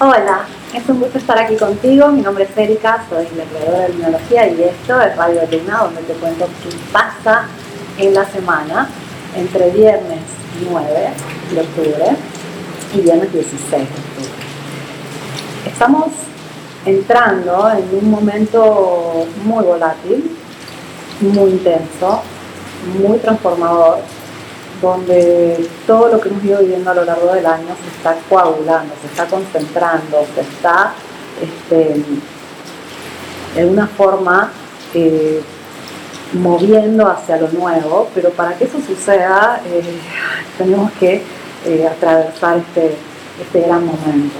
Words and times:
Hola, 0.00 0.42
es 0.72 0.88
un 0.88 1.00
gusto 1.00 1.18
estar 1.18 1.36
aquí 1.36 1.56
contigo. 1.56 2.06
Mi 2.06 2.20
nombre 2.20 2.44
es 2.44 2.56
Erika, 2.56 3.04
soy 3.10 3.26
creadora 3.26 3.80
de 3.80 3.86
Tecnología 3.88 4.46
y 4.46 4.62
esto 4.62 5.00
es 5.00 5.16
Radio 5.16 5.40
Luna, 5.50 5.78
donde 5.82 6.02
te 6.02 6.12
cuento 6.12 6.46
qué 6.62 6.68
pasa 6.92 7.48
en 7.96 8.14
la 8.14 8.24
semana 8.26 8.88
entre 9.34 9.70
viernes 9.70 10.20
9 10.70 10.86
de 11.52 11.60
octubre 11.60 12.16
y 12.94 13.00
viernes 13.00 13.32
16 13.32 13.70
de 13.70 13.78
octubre. 13.82 14.30
Estamos 15.66 16.06
entrando 16.86 17.68
en 17.72 17.98
un 17.98 18.08
momento 18.08 19.26
muy 19.42 19.64
volátil, 19.64 20.30
muy 21.20 21.50
intenso, 21.50 22.22
muy 23.02 23.18
transformador, 23.18 23.98
donde 24.80 25.68
todo 25.86 26.08
lo 26.08 26.20
que 26.20 26.28
hemos 26.28 26.44
ido 26.44 26.60
viviendo 26.60 26.90
a 26.90 26.94
lo 26.94 27.04
largo 27.04 27.32
del 27.32 27.46
año 27.46 27.74
se 27.82 27.96
está 27.96 28.16
coagulando, 28.28 28.94
se 29.00 29.08
está 29.08 29.26
concentrando, 29.26 30.24
se 30.34 30.40
está 30.42 30.92
este, 31.42 32.04
de 33.54 33.64
una 33.64 33.86
forma 33.86 34.52
eh, 34.94 35.42
moviendo 36.34 37.08
hacia 37.08 37.38
lo 37.38 37.48
nuevo, 37.48 38.08
pero 38.14 38.30
para 38.30 38.56
que 38.56 38.64
eso 38.64 38.78
suceda 38.80 39.60
eh, 39.66 39.82
tenemos 40.56 40.92
que 40.92 41.22
eh, 41.66 41.88
atravesar 41.88 42.58
este, 42.58 42.94
este 43.40 43.60
gran 43.60 43.84
momento. 43.86 44.36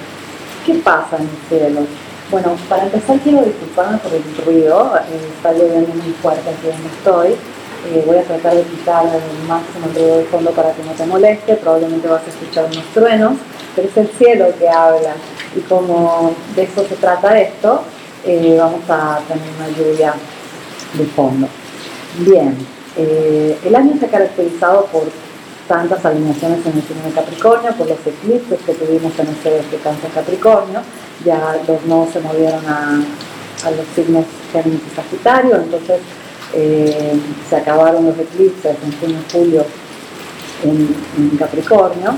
¿Qué 0.65 0.75
pasa 0.75 1.17
en 1.17 1.23
el 1.23 1.49
cielo? 1.49 1.87
Bueno, 2.31 2.57
para 2.69 2.85
empezar 2.85 3.19
quiero 3.21 3.43
disculparme 3.43 3.99
por 3.99 4.13
el 4.13 4.23
ruido, 4.45 4.93
está 5.37 5.53
lloviendo 5.53 5.95
muy 5.95 6.13
fuerte 6.21 6.51
aquí 6.51 6.67
donde 6.67 6.89
estoy. 6.89 7.58
Eh, 7.87 8.03
voy 8.05 8.17
a 8.17 8.23
tratar 8.23 8.57
de 8.57 8.63
quitar 8.65 9.05
el 9.07 9.49
máximo 9.49 9.87
ruido 9.95 10.19
de 10.19 10.25
fondo 10.25 10.51
para 10.51 10.73
que 10.73 10.83
no 10.83 10.91
te 10.93 11.07
moleste, 11.07 11.55
probablemente 11.55 12.09
vas 12.09 12.23
a 12.27 12.31
escuchar 12.31 12.65
unos 12.65 12.85
truenos, 12.93 13.35
pero 13.77 13.89
es 13.89 13.97
el 13.97 14.09
cielo 14.19 14.47
que 14.59 14.69
habla 14.69 15.15
y 15.55 15.61
como 15.61 16.35
de 16.57 16.65
eso 16.65 16.85
se 16.89 16.97
trata 16.97 17.39
esto, 17.39 17.83
eh, 18.27 18.57
vamos 18.59 18.83
a 18.89 19.21
tener 19.29 19.45
una 19.57 19.69
lluvia 19.69 20.15
de 20.95 21.05
fondo. 21.07 21.49
Bien, 22.19 22.57
eh, 22.97 23.57
el 23.65 23.75
año 23.77 23.95
se 23.99 24.07
ha 24.07 24.11
caracterizado 24.11 24.87
por 24.87 25.05
tantas 25.69 26.05
alineaciones 26.05 26.67
en 26.67 26.73
el 26.73 26.83
signo 26.83 27.05
de 27.05 27.13
Capricornio, 27.13 27.73
por 27.77 27.89
los 27.89 27.99
eclipses 28.05 28.59
que 28.67 28.75
tuvimos 28.75 29.17
en 29.21 29.29
este 29.29 29.51
de 29.51 29.83
Cáncer 29.83 30.11
Capricornio, 30.13 30.81
ya 31.25 31.61
los 31.67 31.85
nodos 31.87 32.11
se 32.13 32.21
movieron 32.21 32.67
a, 32.67 33.01
a 33.65 33.71
los 33.71 33.87
signos 33.95 34.25
Géminis 34.53 34.81
y 34.91 34.97
Sagitario, 34.97 35.57
entonces 35.57 36.01
eh, 36.55 37.13
se 37.49 37.57
acabaron 37.57 38.07
los 38.07 38.19
eclipses 38.19 38.77
en 38.83 38.99
junio 38.99 39.19
julio 39.31 39.67
en, 40.65 41.37
Capricornio, 41.39 42.17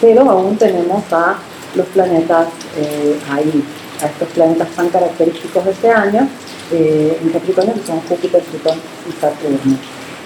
pero 0.00 0.30
aún 0.30 0.56
tenemos 0.56 1.02
a 1.12 1.36
los 1.74 1.86
planetas 1.88 2.48
eh, 2.76 3.18
ahí, 3.30 3.64
a 4.02 4.06
estos 4.06 4.28
planetas 4.28 4.68
tan 4.70 4.88
característicos 4.88 5.64
de 5.64 5.70
este 5.72 5.90
año, 5.90 6.28
eh, 6.72 7.18
en 7.20 7.30
Capricornio 7.30 7.74
que 7.74 7.82
son 7.82 8.00
Júpiter, 8.02 8.42
Plutón 8.42 8.78
y 9.08 9.20
Saturno. 9.20 9.76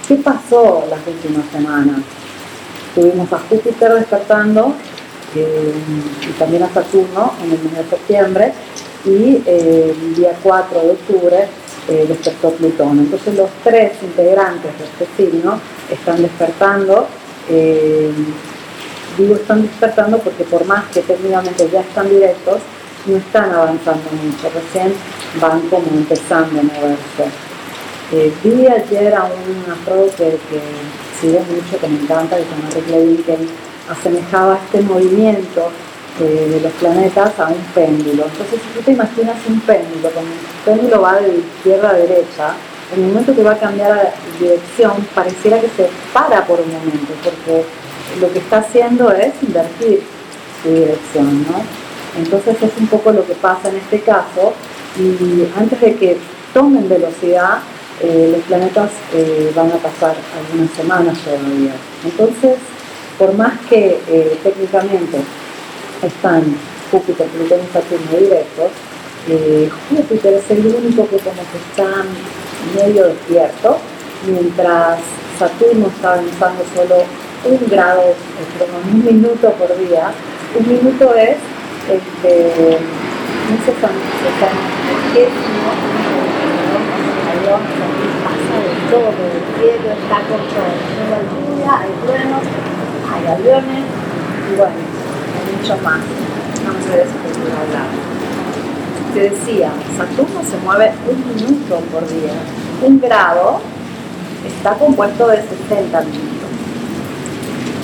¿Qué 0.07 0.15
pasó 0.15 0.85
las 0.89 0.99
últimas 1.07 1.45
semanas? 1.51 2.01
Tuvimos 2.93 3.31
a 3.33 3.39
Júpiter 3.39 3.93
despertando 3.93 4.75
y 5.33 6.31
también 6.37 6.63
a 6.63 6.73
Saturno 6.73 7.33
en 7.43 7.51
el 7.53 7.59
mes 7.63 7.77
de 7.77 7.89
septiembre 7.89 8.53
y 9.05 9.41
el 9.47 10.15
día 10.15 10.33
4 10.43 10.81
de 10.81 10.89
octubre 10.91 11.47
eh, 11.87 12.05
despertó 12.07 12.51
Plutón. 12.51 12.99
Entonces 12.99 13.35
los 13.35 13.49
tres 13.63 13.93
integrantes 14.03 14.71
de 14.77 14.85
este 14.85 15.07
signo 15.17 15.59
están 15.91 16.21
despertando. 16.21 17.07
Eh, 17.49 18.11
digo 19.17 19.35
están 19.35 19.63
despertando 19.63 20.19
porque 20.19 20.43
por 20.43 20.65
más 20.65 20.85
que 20.93 21.01
técnicamente 21.01 21.69
ya 21.71 21.81
están 21.81 22.09
directos, 22.09 22.61
no 23.05 23.17
están 23.17 23.51
avanzando 23.51 24.09
mucho, 24.23 24.49
recién 24.53 24.93
van 25.41 25.61
como 25.69 25.87
empezando 25.93 26.59
a 26.59 26.63
moverse. 26.63 27.25
Eh, 28.13 28.31
vi 28.43 28.67
ayer 28.67 29.13
a 29.15 29.23
un 29.23 29.71
astrólogo 29.71 30.11
que, 30.17 30.37
que 30.49 30.61
sigue 31.19 31.39
mucho, 31.39 31.79
que 31.79 31.87
me 31.87 31.99
encanta, 31.99 32.37
que 32.37 32.43
se 32.43 32.49
llama 32.49 32.69
Rick 32.75 32.89
Levin, 32.89 33.23
que 33.23 33.37
asemejaba 33.89 34.59
este 34.65 34.81
movimiento 34.81 35.71
de 36.19 36.59
los 36.61 36.71
planetas 36.73 37.39
a 37.39 37.47
un 37.47 37.63
péndulo. 37.73 38.25
Entonces, 38.25 38.59
si 38.61 38.77
tú 38.77 38.81
te 38.83 38.91
imaginas 38.91 39.37
un 39.47 39.59
péndulo, 39.61 40.09
cuando 40.09 40.31
un 40.31 40.65
péndulo 40.65 41.01
va 41.01 41.19
de 41.19 41.37
izquierda 41.37 41.89
a 41.89 41.93
derecha, 41.93 42.53
en 42.93 43.03
el 43.03 43.09
momento 43.09 43.35
que 43.35 43.43
va 43.43 43.51
a 43.51 43.57
cambiar 43.57 43.91
a 43.91 44.13
dirección, 44.39 44.91
pareciera 45.15 45.59
que 45.59 45.69
se 45.69 45.89
para 46.13 46.45
por 46.45 46.59
un 46.59 46.71
momento, 46.71 47.13
porque 47.23 47.63
lo 48.19 48.31
que 48.31 48.39
está 48.39 48.57
haciendo 48.57 49.11
es 49.11 49.33
invertir 49.41 50.01
su 50.61 50.69
dirección, 50.69 51.43
¿no? 51.43 51.63
Entonces 52.17 52.61
es 52.61 52.71
un 52.77 52.87
poco 52.87 53.11
lo 53.11 53.25
que 53.25 53.33
pasa 53.35 53.69
en 53.69 53.77
este 53.77 54.01
caso, 54.01 54.53
y 54.99 55.47
antes 55.57 55.79
de 55.79 55.95
que 55.95 56.17
tomen 56.53 56.89
velocidad, 56.89 57.59
eh, 58.01 58.33
los 58.35 58.43
planetas 58.45 58.89
eh, 59.13 59.51
van 59.55 59.71
a 59.71 59.75
pasar 59.75 60.15
algunas 60.37 60.71
semanas 60.75 61.17
todavía. 61.19 61.71
Entonces, 62.03 62.57
por 63.17 63.33
más 63.35 63.53
que 63.69 63.99
eh, 64.07 64.39
técnicamente 64.43 65.19
están 66.03 66.43
Júpiter, 66.91 67.27
Plutón 67.27 67.59
y 67.63 67.73
Saturno 67.73 68.17
directos, 68.19 68.71
eh, 69.29 69.69
Júpiter 69.89 70.33
es 70.33 70.51
el 70.51 70.65
único 70.65 71.07
que 71.07 71.17
como 71.17 71.41
que 71.51 71.57
está 71.69 72.03
medio 72.75 73.07
despierto, 73.07 73.77
mientras 74.25 74.99
Saturno 75.37 75.87
está 75.87 76.13
avanzando 76.13 76.63
solo 76.75 77.03
un 77.45 77.69
grado, 77.69 78.13
como 78.57 78.77
un 78.91 79.05
minuto 79.05 79.51
por 79.53 79.77
día. 79.77 80.11
Un 80.53 80.67
minuto 80.67 81.15
es 81.15 81.37
este, 81.89 82.77
un 83.49 83.57
pasa 88.21 88.55
de 88.61 88.73
todo, 88.91 89.09
el 89.09 89.41
cielo 89.57 89.89
está 89.97 90.17
con 90.27 90.41
todo, 90.51 90.71
hay 91.15 91.25
lluvia, 91.31 91.71
hay 91.79 91.91
truenos, 92.05 92.45
hay 93.11 93.23
aviones, 93.27 93.85
y 94.51 94.55
bueno, 94.57 94.90
mucho 95.61 95.77
más. 95.83 95.99
Vamos 96.65 96.87
a 96.91 96.95
ver 96.95 97.05
si 97.05 97.39
puedo 97.39 97.57
hablar. 97.57 97.85
Te 99.13 99.29
decía, 99.29 99.71
Saturno 99.97 100.41
se 100.49 100.57
mueve 100.57 100.91
un 101.07 101.35
minuto 101.35 101.79
por 101.91 102.07
día. 102.07 102.33
Un 102.81 102.99
grado 102.99 103.59
está 104.47 104.73
compuesto 104.73 105.27
de 105.27 105.37
60 105.37 106.01
minutos. 106.01 106.49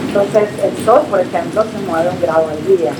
Entonces 0.07 0.49
el 0.63 0.85
Sol, 0.85 1.01
por 1.09 1.19
ejemplo, 1.19 1.63
se 1.63 1.77
mueve 1.88 2.09
un 2.09 2.21
grado 2.21 2.47
al 2.49 2.77
día. 2.77 2.91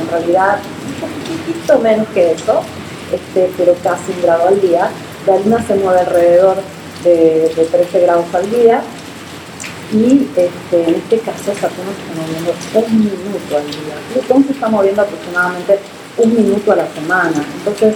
En 0.00 0.08
realidad, 0.10 0.58
un 1.02 1.36
poquito 1.36 1.78
menos 1.78 2.06
que 2.08 2.32
eso, 2.32 2.62
este, 3.12 3.52
pero 3.56 3.74
casi 3.82 4.12
un 4.12 4.22
grado 4.22 4.48
al 4.48 4.60
día. 4.60 4.88
La 5.26 5.38
Luna 5.38 5.62
se 5.66 5.74
mueve 5.76 6.00
alrededor 6.00 6.56
de, 7.04 7.52
de 7.54 7.64
13 7.64 8.00
grados 8.00 8.26
al 8.34 8.50
día 8.50 8.82
y 9.92 10.28
este, 10.36 10.84
en 10.84 10.94
este 10.96 11.18
caso 11.20 11.54
Saturno 11.54 11.92
se 11.96 12.02
está 12.02 12.20
moviendo 12.20 12.52
un 12.74 12.98
minuto 13.00 13.56
al 13.56 13.66
día. 13.66 13.94
Plutón 14.12 14.44
se 14.44 14.52
está 14.52 14.68
moviendo 14.68 15.02
aproximadamente 15.02 15.78
un 16.18 16.34
minuto 16.34 16.72
a 16.72 16.76
la 16.76 16.88
semana. 16.92 17.44
Entonces, 17.58 17.94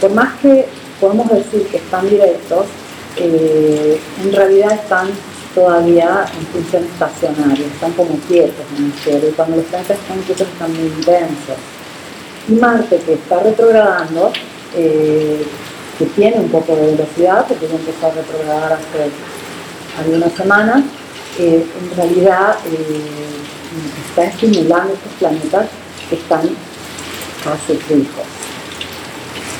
por 0.00 0.10
más 0.12 0.38
que 0.40 0.66
podemos 1.00 1.30
decir 1.30 1.66
que 1.68 1.78
están 1.78 2.08
directos, 2.08 2.66
eh, 3.16 4.00
en 4.22 4.32
realidad 4.32 4.72
están 4.72 5.08
todavía 5.54 6.26
en 6.38 6.46
función 6.46 6.84
estacionaria, 6.84 7.66
están 7.66 7.92
como 7.92 8.16
quietos 8.28 8.64
en 8.78 8.86
el 8.86 8.92
cielo 8.92 9.28
y 9.28 9.32
cuando 9.32 9.56
los 9.56 9.66
planetas 9.66 9.98
están 9.98 10.20
quietos 10.22 10.46
están 10.46 10.72
muy 10.72 10.86
intensos. 10.86 11.56
Y 12.48 12.52
Marte, 12.52 12.98
que 12.98 13.14
está 13.14 13.40
retrogradando, 13.40 14.32
eh, 14.76 15.42
que 15.98 16.04
tiene 16.06 16.36
un 16.36 16.50
poco 16.50 16.76
de 16.76 16.92
velocidad, 16.92 17.46
porque 17.48 17.66
ya 17.66 17.74
empezó 17.74 18.06
a 18.06 18.10
retrogradar 18.10 18.72
hace 18.74 19.10
algunas 19.98 20.32
semanas, 20.32 20.82
en 21.38 21.96
realidad 21.96 22.56
eh, 22.66 23.40
está 24.08 24.24
estimulando 24.24 24.94
estos 24.94 25.12
planetas 25.18 25.66
que 26.08 26.16
están 26.16 26.42
casi 27.44 27.76
fijos. 27.76 28.24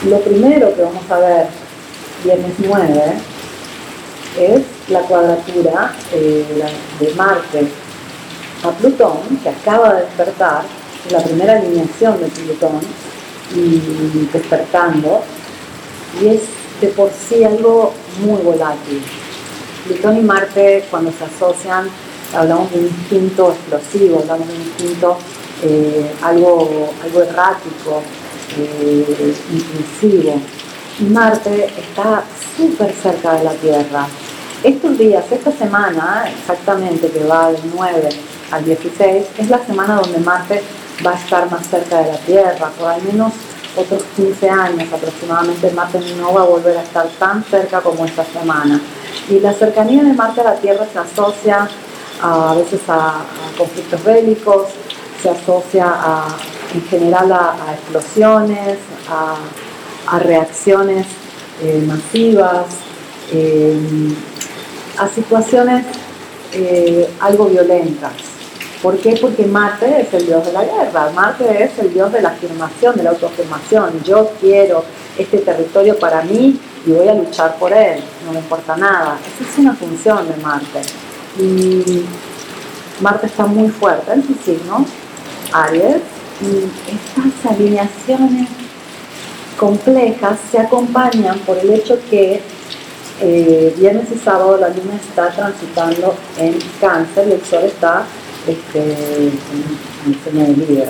Lo 0.08 0.20
primero 0.20 0.74
que 0.74 0.82
vamos 0.82 1.10
a 1.10 1.18
ver 1.18 1.46
viernes 2.24 2.52
9 2.58 3.14
es 4.38 4.62
la 4.88 5.00
cuadratura 5.00 5.94
eh, 6.12 6.44
de 6.98 7.14
Marte 7.14 7.68
a 8.62 8.70
Plutón, 8.72 9.38
que 9.42 9.48
acaba 9.48 9.94
de 9.94 10.02
despertar, 10.02 10.64
la 11.10 11.22
primera 11.22 11.58
alineación 11.58 12.20
de 12.20 12.26
Plutón, 12.26 12.80
y 13.54 14.28
despertando, 14.32 15.22
y 16.20 16.28
es 16.28 16.42
de 16.80 16.88
por 16.88 17.10
sí 17.10 17.42
algo 17.42 17.92
muy 18.20 18.40
volátil. 18.42 19.02
Plutón 19.86 20.18
y 20.18 20.20
Marte 20.20 20.84
cuando 20.90 21.12
se 21.12 21.24
asocian 21.24 21.88
hablamos 22.36 22.70
de 22.70 22.78
un 22.78 22.86
instinto 22.86 23.52
explosivo, 23.52 24.20
hablamos 24.20 24.48
de 24.48 24.54
un 24.54 24.60
instinto 24.60 25.18
eh, 25.62 26.10
algo, 26.22 26.90
algo 27.02 27.22
errático, 27.22 28.02
eh, 28.56 29.34
impulsivo. 29.52 30.40
Marte 31.10 31.66
está 31.78 32.22
súper 32.56 32.92
cerca 32.92 33.34
de 33.34 33.44
la 33.44 33.52
Tierra. 33.52 34.06
Estos 34.62 34.98
días, 34.98 35.24
esta 35.30 35.50
semana 35.52 36.30
exactamente 36.30 37.08
que 37.08 37.24
va 37.24 37.50
del 37.50 37.62
9 37.74 38.08
al 38.50 38.64
16, 38.64 39.26
es 39.38 39.48
la 39.48 39.64
semana 39.64 39.96
donde 39.96 40.18
Marte 40.18 40.62
va 41.04 41.12
a 41.12 41.14
estar 41.14 41.50
más 41.50 41.66
cerca 41.66 42.02
de 42.02 42.12
la 42.12 42.18
Tierra, 42.18 42.70
por 42.78 42.88
al 42.88 43.02
menos 43.02 43.32
otros 43.76 44.02
15 44.16 44.50
años 44.50 44.92
aproximadamente 44.92 45.70
Marte 45.70 46.00
no 46.18 46.34
va 46.34 46.42
a 46.42 46.44
volver 46.44 46.76
a 46.76 46.82
estar 46.82 47.06
tan 47.18 47.42
cerca 47.44 47.80
como 47.80 48.04
esta 48.04 48.24
semana. 48.24 48.80
Y 49.28 49.40
la 49.40 49.52
cercanía 49.52 50.02
de 50.02 50.12
Marte 50.12 50.40
a 50.40 50.44
la 50.44 50.54
Tierra 50.56 50.86
se 50.92 50.98
asocia 50.98 51.68
a, 52.22 52.54
veces 52.54 52.80
a, 52.88 53.22
conflictos 53.56 54.02
bélicos, 54.04 54.68
se 55.22 55.30
asocia 55.30 55.94
en 56.74 56.82
general 56.82 57.32
a, 57.32 57.54
explosiones, 57.72 58.78
a, 59.08 60.18
reacciones 60.18 61.06
eh, 61.62 61.84
masivas, 61.86 62.66
eh, 63.32 63.78
a 64.98 65.08
situaciones 65.08 65.86
eh, 66.52 67.08
algo 67.20 67.46
violentas. 67.46 68.12
¿Por 68.82 68.98
qué? 68.98 69.16
Porque 69.20 69.44
Marte 69.44 70.00
es 70.00 70.12
el 70.14 70.26
dios 70.26 70.44
de 70.46 70.52
la 70.52 70.64
guerra, 70.64 71.10
Marte 71.14 71.62
es 71.62 71.78
el 71.78 71.92
dios 71.92 72.10
de 72.12 72.22
la 72.22 72.30
afirmación, 72.30 72.96
de 72.96 73.02
la 73.02 73.10
autoafirmación. 73.10 74.02
Yo 74.04 74.30
quiero 74.40 74.84
este 75.20 75.38
territorio 75.38 75.98
para 75.98 76.22
mí 76.22 76.58
y 76.86 76.90
voy 76.90 77.08
a 77.08 77.14
luchar 77.14 77.56
por 77.56 77.72
él, 77.72 78.02
no 78.24 78.32
me 78.32 78.38
importa 78.38 78.76
nada. 78.76 79.18
Esa 79.40 79.50
es 79.50 79.58
una 79.58 79.74
función 79.74 80.26
de 80.28 80.36
Marte. 80.36 80.80
Y 81.38 82.04
Marte 83.00 83.26
está 83.26 83.46
muy 83.46 83.68
fuerte 83.68 84.12
en 84.12 84.26
su 84.26 84.34
signo, 84.34 84.84
Aries, 85.52 86.02
y 86.40 86.64
estas 86.90 87.52
alineaciones 87.52 88.48
complejas 89.58 90.38
se 90.50 90.58
acompañan 90.58 91.38
por 91.40 91.58
el 91.58 91.70
hecho 91.70 91.98
que 92.08 92.40
eh, 93.20 93.74
viernes 93.78 94.06
y 94.10 94.18
sábado 94.18 94.56
la 94.56 94.68
luna 94.68 94.94
está 94.96 95.28
transitando 95.30 96.14
en 96.38 96.58
cáncer 96.80 97.28
y 97.28 97.32
el 97.32 97.44
sol 97.44 97.64
está 97.64 98.04
este, 98.46 98.80
en 100.32 100.40
el. 100.40 100.88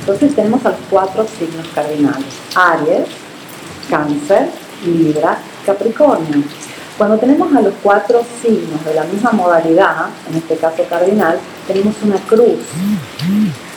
Entonces 0.00 0.34
tenemos 0.34 0.64
a 0.64 0.70
los 0.70 0.78
cuatro 0.88 1.26
signos 1.26 1.66
cardinales, 1.74 2.24
Aries, 2.54 3.08
Cáncer, 3.90 4.48
Libra, 4.86 5.38
Capricornio. 5.66 6.42
Cuando 6.96 7.18
tenemos 7.18 7.54
a 7.54 7.62
los 7.62 7.74
cuatro 7.82 8.22
signos 8.42 8.84
de 8.84 8.94
la 8.94 9.04
misma 9.04 9.32
modalidad, 9.32 10.10
en 10.30 10.36
este 10.36 10.56
caso 10.56 10.84
cardinal, 10.88 11.38
tenemos 11.66 11.94
una 12.02 12.18
cruz. 12.18 12.60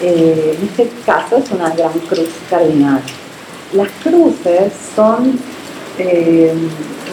Eh, 0.02 0.58
en 0.58 0.68
este 0.68 0.90
caso 1.06 1.38
es 1.38 1.50
una 1.52 1.70
gran 1.70 1.98
cruz 2.00 2.30
cardinal. 2.50 3.02
Las 3.74 3.88
cruces 4.04 4.74
son 4.96 5.40
eh, 5.98 6.54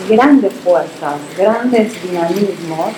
grandes 0.09 0.53
fuerzas, 0.65 1.15
grandes 1.39 1.93
dinamismos 2.03 2.93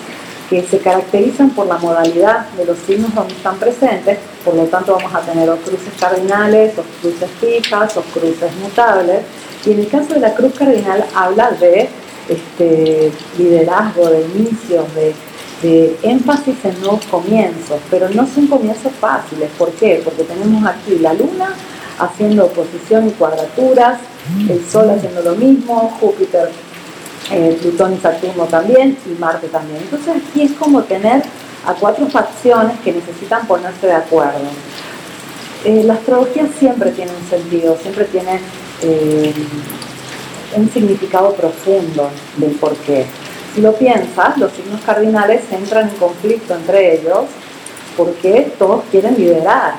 que 0.48 0.62
se 0.62 0.78
caracterizan 0.78 1.50
por 1.50 1.66
la 1.66 1.78
modalidad 1.78 2.46
de 2.50 2.64
los 2.64 2.78
signos 2.78 3.14
donde 3.14 3.34
están 3.34 3.56
presentes, 3.56 4.19
por 4.44 4.55
lo 4.55 4.64
tanto 4.64 4.94
vamos 4.94 5.14
a 5.14 5.20
tener 5.20 5.48
o 5.48 5.56
cruces 5.56 5.93
cardinales, 5.98 6.75
o 6.78 6.82
cruces 7.00 7.31
fijas, 7.40 7.96
o 7.96 8.02
cruces 8.02 8.55
mutables, 8.62 9.20
y 9.64 9.70
en 9.70 9.81
el 9.81 9.88
caso 9.88 10.14
de 10.14 10.20
la 10.20 10.35
cruz 10.35 10.55
cardinal 10.55 11.05
habla 11.14 11.50
de 11.53 11.88
este, 12.29 13.12
liderazgo, 13.38 14.09
de 14.09 14.23
inicios, 14.35 14.85
de, 14.94 15.14
énfasis 16.03 16.56
en 16.64 16.81
nuevos 16.81 17.05
comienzos, 17.06 17.79
pero 17.88 18.09
no 18.09 18.26
son 18.26 18.49
comienzos 18.49 18.91
fáciles. 19.00 19.49
¿Por 19.56 19.70
qué? 19.70 20.03
Porque 20.05 20.25
tenemos 20.25 20.67
aquí 20.67 20.99
la 20.99 21.14
luna 21.14 21.55
haciendo 22.00 22.47
oposición 22.47 23.06
y 23.06 23.12
cuadraturas, 23.12 24.00
el 24.49 24.64
sol 24.69 24.91
haciendo 24.91 25.23
lo 25.23 25.37
mismo, 25.37 25.97
Júpiter 26.00 26.50
eh, 27.31 27.56
Plutón 27.62 27.94
y 27.94 27.99
Saturno 27.99 28.47
también, 28.47 28.99
y 29.06 29.20
Marte 29.20 29.47
también. 29.47 29.82
Entonces 29.82 30.15
aquí 30.17 30.43
es 30.43 30.53
como 30.53 30.82
tener 30.82 31.23
a 31.65 31.75
cuatro 31.75 32.08
facciones 32.08 32.81
que 32.81 32.93
necesitan 32.93 33.47
ponerse 33.47 33.87
de 33.87 33.94
acuerdo. 33.94 34.41
Eh, 35.65 35.85
la 35.85 35.94
astrología 35.94 36.49
siempre 36.58 36.91
tiene 36.91 37.12
un 37.12 37.31
sentido, 37.31 37.79
siempre 37.81 38.06
tiene 38.06 38.41
eh, 38.82 39.32
un 40.56 40.70
significado 40.70 41.34
profundo 41.34 42.11
del 42.37 42.52
por 42.52 42.76
qué. 42.76 43.06
Si 43.55 43.61
lo 43.61 43.75
piensas, 43.75 44.38
los 44.38 44.52
signos 44.52 44.81
cardinales 44.81 45.43
entran 45.50 45.88
en 45.88 45.96
conflicto 45.96 46.55
entre 46.55 46.94
ellos 46.94 47.26
porque 47.96 48.52
todos 48.58 48.84
quieren 48.90 49.17
liderar, 49.17 49.75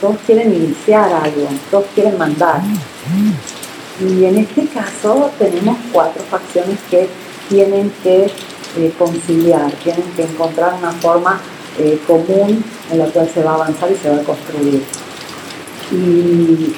todos 0.00 0.16
quieren 0.26 0.54
iniciar 0.54 1.12
algo, 1.12 1.48
todos 1.70 1.86
quieren 1.94 2.18
mandar. 2.18 2.60
Y 4.00 4.24
en 4.24 4.38
este 4.38 4.66
caso 4.66 5.30
tenemos 5.38 5.78
cuatro 5.92 6.22
facciones 6.30 6.78
que 6.90 7.08
tienen 7.48 7.90
que 8.02 8.30
eh, 8.76 8.92
conciliar, 8.98 9.70
tienen 9.82 10.04
que 10.14 10.24
encontrar 10.24 10.74
una 10.74 10.92
forma 10.92 11.40
eh, 11.78 11.98
común 12.06 12.62
en 12.90 12.98
la 12.98 13.06
cual 13.06 13.30
se 13.32 13.42
va 13.42 13.52
a 13.52 13.54
avanzar 13.54 13.90
y 13.90 13.96
se 13.96 14.10
va 14.10 14.16
a 14.16 14.24
construir. 14.24 14.82
Y 15.90 16.74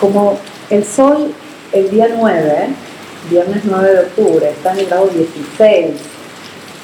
como 0.00 0.38
el 0.70 0.84
Sol 0.84 1.32
el 1.72 1.90
día 1.90 2.08
9, 2.16 2.68
viernes 3.30 3.62
9 3.64 3.92
de 3.92 4.00
octubre, 4.00 4.50
está 4.50 4.72
en 4.72 4.78
el 4.80 4.86
grado 4.86 5.08
16 5.08 5.90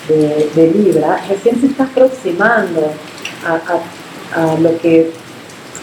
de, 0.08 0.72
Libra, 0.74 1.24
recién 1.28 1.60
se 1.60 1.66
está 1.68 1.84
aproximando 1.84 2.92
a 3.46 4.56
lo 4.58 4.78
que 4.78 5.12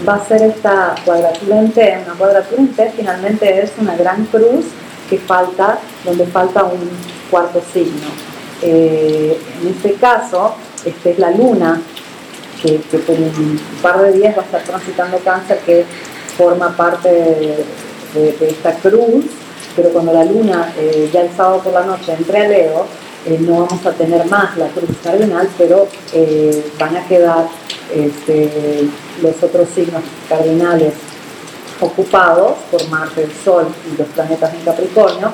va 0.08 0.16
a 0.16 0.26
ser 0.26 0.42
esta 0.42 0.96
cuadratura 1.06 1.60
en. 1.60 2.04
Una 2.04 2.14
cuadratura 2.18 2.62
en 2.62 2.68
T 2.74 2.92
finalmente 2.96 3.64
es 3.64 3.72
una 3.80 3.96
gran 3.96 4.26
cruz 4.26 4.66
que 5.10 5.18
falta, 5.18 5.80
donde 6.04 6.26
falta 6.26 6.64
un 6.66 6.90
cuarto 7.32 7.62
signo. 7.74 8.08
Eh, 8.62 9.40
en 9.62 9.68
este 9.70 9.94
caso, 9.94 10.56
esta 10.84 11.10
es 11.10 11.20
la 11.20 11.32
luna, 11.32 11.82
que, 12.62 12.80
por 13.00 13.16
un 13.16 13.60
par 13.82 14.02
de 14.02 14.14
días 14.14 14.36
va 14.38 14.42
a 14.42 14.46
estar 14.46 14.62
transitando 14.64 15.18
cáncer, 15.20 15.60
que 15.66 15.86
forma 16.38 16.76
parte 16.76 17.10
de, 17.10 17.66
esta 18.42 18.74
cruz, 18.76 19.26
pero 19.76 19.90
cuando 19.90 20.14
la 20.14 20.24
luna 20.24 20.74
eh, 20.78 21.10
ya 21.14 21.22
el 21.22 21.36
sábado 21.36 21.60
por 21.60 21.74
la 21.74 21.84
noche 21.84 22.14
entre 22.14 22.40
a 22.40 22.48
Leo, 22.48 22.86
eh, 23.26 23.38
no 23.42 23.66
vamos 23.66 23.86
a 23.86 23.92
tener 23.92 24.26
más 24.26 24.58
la 24.58 24.68
cruz 24.70 24.90
cardinal, 25.04 25.48
pero 25.58 25.88
van 26.80 26.98
a 26.98 27.08
quedar 27.08 27.48
este, 27.94 28.88
los 29.22 29.44
otros 29.44 29.68
signos 29.76 30.04
cardinales 30.28 30.94
ocupados 31.80 32.54
por 32.72 32.88
Marte, 32.90 33.24
el 33.24 33.32
Sol 33.32 33.68
y 33.92 33.98
los 33.98 34.08
planetas 34.10 34.54
en 34.54 34.62
Capricornio, 34.62 35.32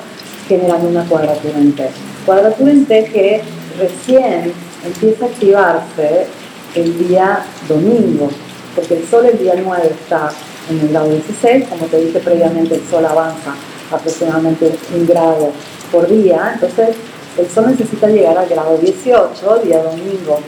generando 0.48 0.88
una 0.88 1.04
cuadratura 1.04 1.58
en 1.58 1.74
T. 1.74 1.88
Cuadratura 2.26 2.72
en 2.72 2.86
T 2.86 3.04
que 3.06 3.42
recién 3.78 4.52
empieza 4.84 5.24
a 5.24 5.28
activarse 5.28 6.26
el 6.74 7.08
día 7.08 7.44
domingo, 7.68 8.28
porque 8.74 8.94
el 8.98 9.08
Sol 9.08 9.26
el 9.26 9.38
día 9.38 9.54
9 9.56 9.90
está 9.90 10.30
en 10.70 10.80
el 10.80 10.88
grado 10.88 11.10
16, 11.10 11.66
como 11.68 11.86
te 11.86 11.98
dije 11.98 12.20
previamente, 12.20 12.76
el 12.76 12.88
Sol 12.88 13.04
avanza 13.04 13.54
aproximadamente 13.90 14.72
un 14.94 15.06
grado 15.06 15.52
por 15.92 16.08
día, 16.08 16.52
entonces 16.54 16.96
el 17.38 17.48
Sol 17.50 17.66
necesita 17.68 18.08
llegar 18.08 18.38
al 18.38 18.48
grado 18.48 18.78
18, 18.78 19.62
día 19.64 19.82
domingo 19.82 20.40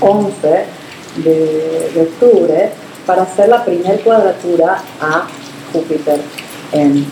11 0.00 0.64
de, 1.24 2.00
octubre 2.00 2.70
para 3.06 3.22
hacer 3.22 3.48
la 3.48 3.64
primera 3.64 3.96
cuadratura 3.98 4.82
a 5.00 5.26
Júpiter 5.72 6.20
en 6.72 7.06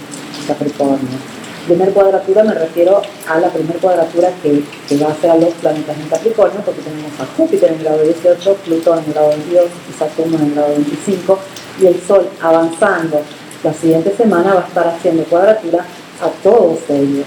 Capricornio. 0.47 1.38
Primer 1.69 1.93
cuadratura 1.93 2.45
me 2.45 2.55
refiero 2.55 3.03
a 3.29 3.39
la 3.39 3.51
primera 3.51 3.79
cuadratura 3.79 4.31
que, 4.43 4.97
va 4.97 5.09
a 5.09 5.13
hacer 5.13 5.31
a 5.31 5.37
los 5.37 5.53
planetas 5.53 5.99
en 5.99 6.09
Capricornio, 6.09 6.63
porque 6.65 6.81
tenemos 6.81 7.13
a 7.21 7.27
Júpiter 7.37 7.71
en 7.71 7.77
el 7.77 7.85
grado 7.85 8.03
18, 8.05 8.55
Plutón 8.65 9.01
en 9.01 9.05
el 9.05 9.13
grado 9.13 9.29
22 9.29 9.67
y 9.91 9.93
Saturno 9.93 10.39
en 10.39 10.45
el 10.45 10.55
grado 10.55 10.69
25, 10.71 11.39
y 11.83 11.87
el 11.89 12.01
Sol 12.01 12.27
avanzando 12.41 13.21
la 13.63 13.75
siguiente 13.75 14.17
semana 14.17 14.55
va 14.55 14.63
a 14.63 14.67
estar 14.67 14.89
haciendo 14.89 15.25
cuadratura 15.25 15.85
a 16.23 16.29
todos 16.43 16.79
ellos. 16.89 17.27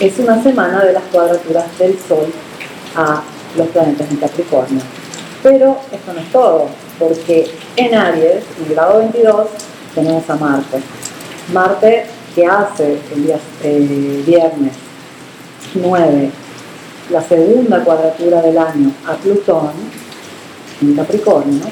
Es 0.00 0.18
una 0.18 0.42
semana 0.42 0.84
de 0.84 0.92
las 0.92 1.04
cuadraturas 1.04 1.78
del 1.78 1.98
Sol 1.98 2.26
a 2.94 3.22
los 3.56 3.68
planetas 3.68 4.10
en 4.10 4.16
Capricornio. 4.18 4.82
Pero 5.42 5.78
esto 5.90 6.12
no 6.12 6.20
es 6.20 6.30
todo, 6.30 6.66
porque 6.98 7.50
en 7.76 7.94
Aries, 7.94 8.44
en 8.58 8.74
grado 8.74 8.98
22, 8.98 9.48
tenemos 9.94 10.28
a 10.28 10.34
Marte. 10.34 10.82
Marte 11.54 12.06
que 12.34 12.46
hace 12.46 12.98
el 13.14 13.26
día 13.26 13.38
eh, 13.62 14.22
viernes 14.26 14.72
9 15.74 16.30
la 17.10 17.22
segunda 17.22 17.84
cuadratura 17.84 18.42
del 18.42 18.58
año 18.58 18.92
a 19.06 19.14
Plutón 19.14 19.72
en 20.80 20.94
Capricornio 20.94 21.64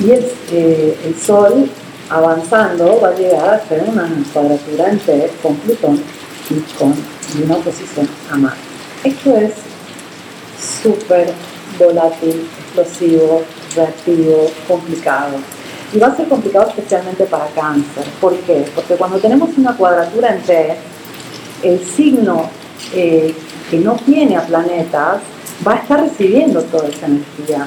y 0.00 0.10
el, 0.10 0.24
eh, 0.52 0.98
el, 1.04 1.16
Sol 1.18 1.68
avanzando 2.10 3.00
va 3.00 3.08
a 3.08 3.14
llegar 3.14 3.48
a 3.48 3.56
hacer 3.56 3.84
una 3.86 4.08
cuadratura 4.32 4.90
en 4.90 5.00
con 5.42 5.56
Plutón 5.56 6.02
y 6.50 6.60
con 6.78 6.94
una 7.44 7.56
oposición 7.56 8.08
a 8.30 8.36
Marte. 8.36 8.58
Esto 9.04 9.36
es 9.36 9.52
súper 10.82 11.32
volátil, 11.78 12.48
explosivo, 12.58 13.42
reactivo, 13.74 14.50
complicado. 14.66 15.36
Y 15.92 15.98
va 15.98 16.08
a 16.08 16.16
ser 16.16 16.28
complicado 16.28 16.68
especialmente 16.68 17.24
para 17.24 17.46
cáncer. 17.48 18.04
¿Por 18.20 18.36
qué? 18.40 18.66
Porque 18.74 18.94
cuando 18.94 19.18
tenemos 19.18 19.56
una 19.56 19.76
cuadratura 19.76 20.34
en 20.34 20.42
T, 20.42 20.76
el 21.62 21.84
signo 21.84 22.50
eh, 22.94 23.34
que 23.70 23.78
no 23.78 23.94
tiene 23.94 24.36
a 24.36 24.46
planetas 24.46 25.20
va 25.66 25.72
a 25.72 25.76
estar 25.76 26.00
recibiendo 26.00 26.62
toda 26.62 26.88
esa 26.88 27.06
energía. 27.06 27.66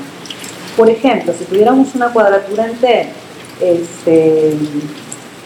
Por 0.78 0.90
ejemplo, 0.90 1.34
si 1.38 1.46
tuviéramos 1.46 1.94
una 1.96 2.10
cuadratura 2.13 2.68
en 2.68 2.75
T, 2.78 3.10
este, 3.60 4.56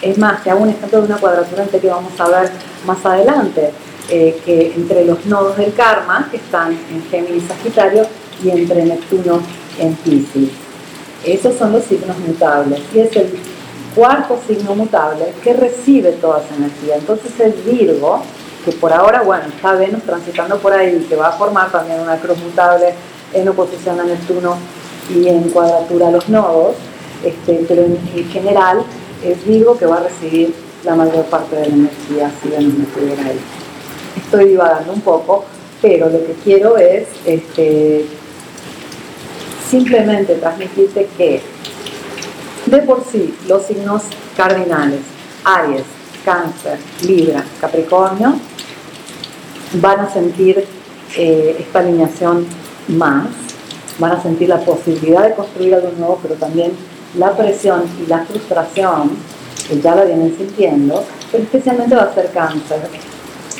es 0.01 0.17
más, 0.17 0.43
te 0.43 0.51
hago 0.51 0.63
un 0.63 0.69
ejemplo 0.69 1.01
de 1.01 1.07
una 1.07 1.17
cuadratura 1.17 1.63
en 1.63 1.69
T 1.69 1.79
que 1.79 1.87
vamos 1.87 2.13
a 2.19 2.27
ver 2.27 2.51
más 2.85 3.03
adelante, 3.05 3.71
eh, 4.09 4.39
que 4.45 4.73
entre 4.75 5.05
los 5.05 5.25
nodos 5.25 5.57
del 5.57 5.73
karma, 5.73 6.27
que 6.29 6.37
están 6.37 6.71
en 6.73 7.03
Géminis 7.09 7.43
Sagitario, 7.47 8.05
y 8.43 8.49
entre 8.49 8.85
Neptuno 8.85 9.41
en 9.79 9.95
Pisces. 9.95 10.64
Esos 11.25 11.55
son 11.57 11.73
los 11.73 11.83
signos 11.83 12.17
mutables. 12.19 12.79
Y 12.93 12.99
es 12.99 13.15
el 13.15 13.33
cuarto 13.95 14.37
signo 14.45 14.75
mutable 14.75 15.33
que 15.43 15.53
recibe 15.53 16.11
toda 16.13 16.43
esa 16.43 16.55
energía. 16.55 16.97
Entonces 16.97 17.31
el 17.39 17.53
Virgo, 17.53 18.21
que 18.63 18.71
por 18.73 18.91
ahora, 18.91 19.21
bueno, 19.21 19.45
está 19.47 19.73
Venus 19.73 20.03
transitando 20.03 20.57
por 20.59 20.73
ahí, 20.73 21.05
que 21.09 21.15
va 21.15 21.29
a 21.29 21.31
formar 21.31 21.71
también 21.71 22.01
una 22.01 22.17
cruz 22.17 22.37
mutable 22.39 22.93
en 23.33 23.47
oposición 23.47 23.99
a 23.99 24.03
Neptuno 24.03 24.57
y 25.09 25.27
en 25.27 25.49
cuadratura 25.49 26.09
a 26.09 26.11
los 26.11 26.27
nodos, 26.29 26.75
este, 27.23 27.65
pero 27.67 27.83
en, 27.83 27.97
general 28.29 28.83
es 29.23 29.45
Virgo 29.45 29.77
que 29.77 29.85
va 29.85 29.97
a 29.97 30.03
recibir 30.03 30.53
la 30.83 30.95
mayor 30.95 31.25
parte 31.25 31.55
de 31.55 31.67
la 31.67 31.75
energía 31.75 32.31
si 32.41 32.49
Venus 32.49 32.73
no 32.75 32.83
estuviera 32.83 33.25
ahí. 33.25 33.39
Estoy 34.17 34.49
divagando 34.49 34.93
un 34.93 35.01
poco, 35.01 35.45
pero 35.81 36.09
lo 36.09 36.19
que 36.25 36.33
quiero 36.43 36.77
es 36.77 37.07
este, 37.25 38.05
simplemente 39.69 40.35
transmitirte 40.35 41.07
que 41.17 41.41
de 42.65 42.77
por 42.79 43.03
sí 43.03 43.33
los 43.47 43.63
signos 43.65 44.03
cardinales, 44.35 45.01
Aries, 45.43 45.83
Cáncer, 46.23 46.79
Libra, 47.03 47.43
Capricornio, 47.61 48.35
van 49.73 49.99
a 49.99 50.11
sentir 50.11 50.65
eh, 51.17 51.57
esta 51.59 51.79
alineación 51.79 52.45
más, 52.87 53.27
van 53.99 54.13
a 54.13 54.21
sentir 54.21 54.49
la 54.49 54.59
posibilidad 54.59 55.23
de 55.23 55.35
construir 55.35 55.75
algo 55.75 55.91
nuevo, 55.97 56.19
pero 56.21 56.35
también 56.35 56.71
la 57.17 57.35
presión 57.35 57.83
y 58.03 58.07
la 58.07 58.25
frustración, 58.25 59.11
que 59.67 59.79
ya 59.79 59.95
la 59.95 60.05
vienen 60.05 60.35
sintiendo, 60.37 61.03
pero 61.31 61.43
especialmente 61.43 61.95
va 61.95 62.03
a 62.03 62.13
ser 62.13 62.31
cáncer. 62.31 62.81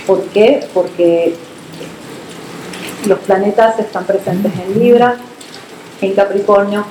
¿Por 0.05 0.23
qué? 0.25 0.67
Porque 0.73 1.35
los 3.07 3.19
planetas 3.19 3.79
están 3.79 4.05
presentes 4.05 4.51
en 4.59 4.79
Libra, 4.79 5.17
en 6.05 6.13
Capricornio 6.13 6.85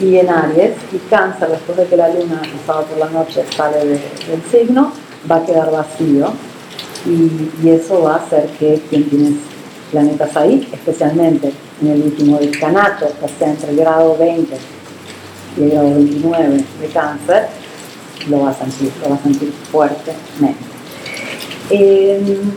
y 0.00 0.16
en 0.16 0.30
Aries, 0.30 0.72
y 0.92 0.98
Cáncer, 1.10 1.48
después 1.50 1.76
de 1.76 1.86
que 1.86 1.96
la 1.96 2.08
luna 2.08 2.40
sábado 2.66 2.86
por 2.86 2.98
la 2.98 3.10
noche 3.10 3.44
sale 3.54 3.84
del 3.84 4.42
signo, 4.50 4.92
va 5.30 5.36
a 5.36 5.44
quedar 5.44 5.70
vacío 5.70 6.32
y, 7.06 7.68
eso 7.68 8.02
va 8.02 8.14
a 8.14 8.16
hacer 8.16 8.46
que 8.58 8.80
quien 8.88 9.08
tiene 9.08 9.36
planetas 9.90 10.36
ahí, 10.36 10.68
especialmente 10.72 11.52
en 11.82 11.88
el 11.88 12.02
último 12.02 12.38
decanato, 12.38 13.10
o 13.22 13.28
sea, 13.38 13.50
entre 13.50 13.70
el 13.70 13.76
grado 13.76 14.16
20 14.16 14.56
y 15.56 15.62
el 15.62 15.70
grado 15.70 15.94
29 15.94 16.64
de 16.80 16.86
cáncer, 16.88 17.48
lo 18.28 18.42
va 18.42 18.50
a 18.50 18.54
sentir, 18.54 18.92
lo 19.02 19.10
va 19.10 19.16
a 19.16 19.22
sentir 19.22 19.52
fuertemente. 19.70 20.64
Em, 21.70 22.52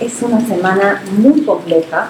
es 0.00 0.22
una 0.22 0.40
semana 0.46 1.02
muy 1.12 1.42
compleja, 1.42 2.08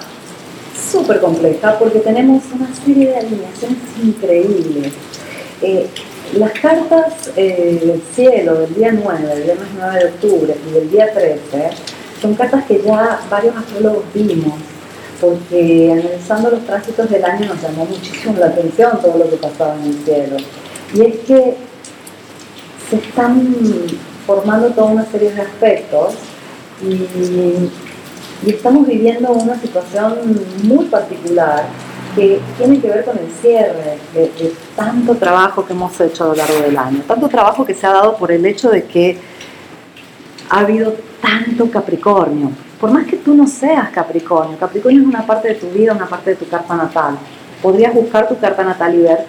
súper 0.81 1.19
compleja, 1.19 1.77
porque 1.77 1.99
tenemos 1.99 2.43
una 2.53 2.73
serie 2.73 3.09
de 3.09 3.17
alineaciones 3.17 3.77
increíbles. 4.01 4.93
Eh, 5.61 5.87
las 6.33 6.51
cartas 6.53 7.31
eh, 7.35 7.81
del 7.83 8.01
cielo 8.13 8.59
del 8.59 8.73
día 8.73 8.91
9, 8.93 9.27
del 9.27 9.43
viernes 9.43 9.67
9 9.77 9.99
de 9.99 10.05
octubre 10.05 10.55
y 10.69 10.71
del 10.71 10.89
día 10.89 11.13
13 11.13 11.69
son 12.21 12.35
cartas 12.35 12.65
que 12.65 12.81
ya 12.81 13.19
varios 13.29 13.55
astrólogos 13.55 14.03
vimos, 14.13 14.53
porque 15.19 15.91
analizando 15.91 16.51
los 16.51 16.65
tránsitos 16.65 17.09
del 17.09 17.25
año 17.25 17.47
nos 17.47 17.61
llamó 17.61 17.85
muchísimo 17.85 18.37
la 18.37 18.47
atención 18.47 19.01
todo 19.01 19.17
lo 19.17 19.29
que 19.29 19.37
pasaba 19.37 19.75
en 19.75 19.89
el 19.89 20.05
cielo. 20.05 20.37
Y 20.93 21.01
es 21.01 21.19
que 21.19 21.55
se 22.89 22.95
están 22.97 23.55
formando 24.25 24.69
toda 24.69 24.87
una 24.87 25.05
serie 25.05 25.31
de 25.31 25.41
aspectos 25.41 26.13
y, 26.81 27.69
estamos 28.49 28.87
viviendo 28.87 29.31
una 29.31 29.55
situación 29.59 30.39
muy 30.63 30.85
particular 30.85 31.65
que 32.15 32.41
tiene 32.57 32.79
que 32.79 32.89
ver 32.89 33.05
con 33.05 33.17
el 33.17 33.31
cierre 33.31 33.97
de, 34.13 34.53
tanto 34.75 35.15
trabajo 35.15 35.65
que 35.65 35.73
hemos 35.73 35.99
hecho 36.01 36.25
a 36.25 36.27
lo 36.27 36.35
largo 36.35 36.59
del 36.59 36.77
año, 36.77 37.01
tanto 37.07 37.27
trabajo 37.29 37.65
que 37.65 37.73
se 37.73 37.87
ha 37.87 37.91
dado 37.91 38.17
por 38.17 38.31
el 38.31 38.45
hecho 38.45 38.69
de 38.69 38.83
que 38.83 39.17
ha 40.49 40.59
habido 40.59 40.95
tanto 41.21 41.69
Capricornio. 41.69 42.51
Por 42.79 42.91
más 42.91 43.05
que 43.05 43.17
tú 43.17 43.35
no 43.35 43.47
seas 43.47 43.89
Capricornio, 43.91 44.57
Capricornio 44.57 45.01
es 45.01 45.07
una 45.07 45.25
parte 45.25 45.49
de 45.49 45.55
tu 45.55 45.69
vida, 45.69 45.93
una 45.93 46.07
parte 46.07 46.31
de 46.31 46.35
tu 46.35 46.47
carta 46.49 46.75
natal. 46.75 47.17
Podrías 47.61 47.93
buscar 47.93 48.27
tu 48.27 48.37
carta 48.39 48.63
natal 48.63 48.95
y 48.95 49.03
ver 49.03 49.25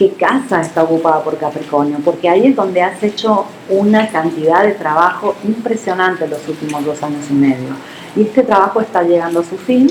qué 0.00 0.12
casa 0.12 0.62
está 0.62 0.82
ocupada 0.82 1.22
por 1.22 1.36
Capricornio, 1.36 1.98
porque 2.02 2.26
ahí 2.26 2.46
es 2.46 2.56
donde 2.56 2.80
has 2.80 3.02
hecho 3.02 3.44
una 3.68 4.08
cantidad 4.08 4.64
de 4.64 4.72
trabajo 4.72 5.34
impresionante 5.44 6.24
en 6.24 6.30
los 6.30 6.48
últimos 6.48 6.82
dos 6.86 7.02
años 7.02 7.26
y 7.28 7.34
medio. 7.34 7.68
Y 8.16 8.22
este 8.22 8.42
trabajo 8.42 8.80
está 8.80 9.02
llegando 9.02 9.40
a 9.40 9.44
su 9.44 9.58
fin 9.58 9.88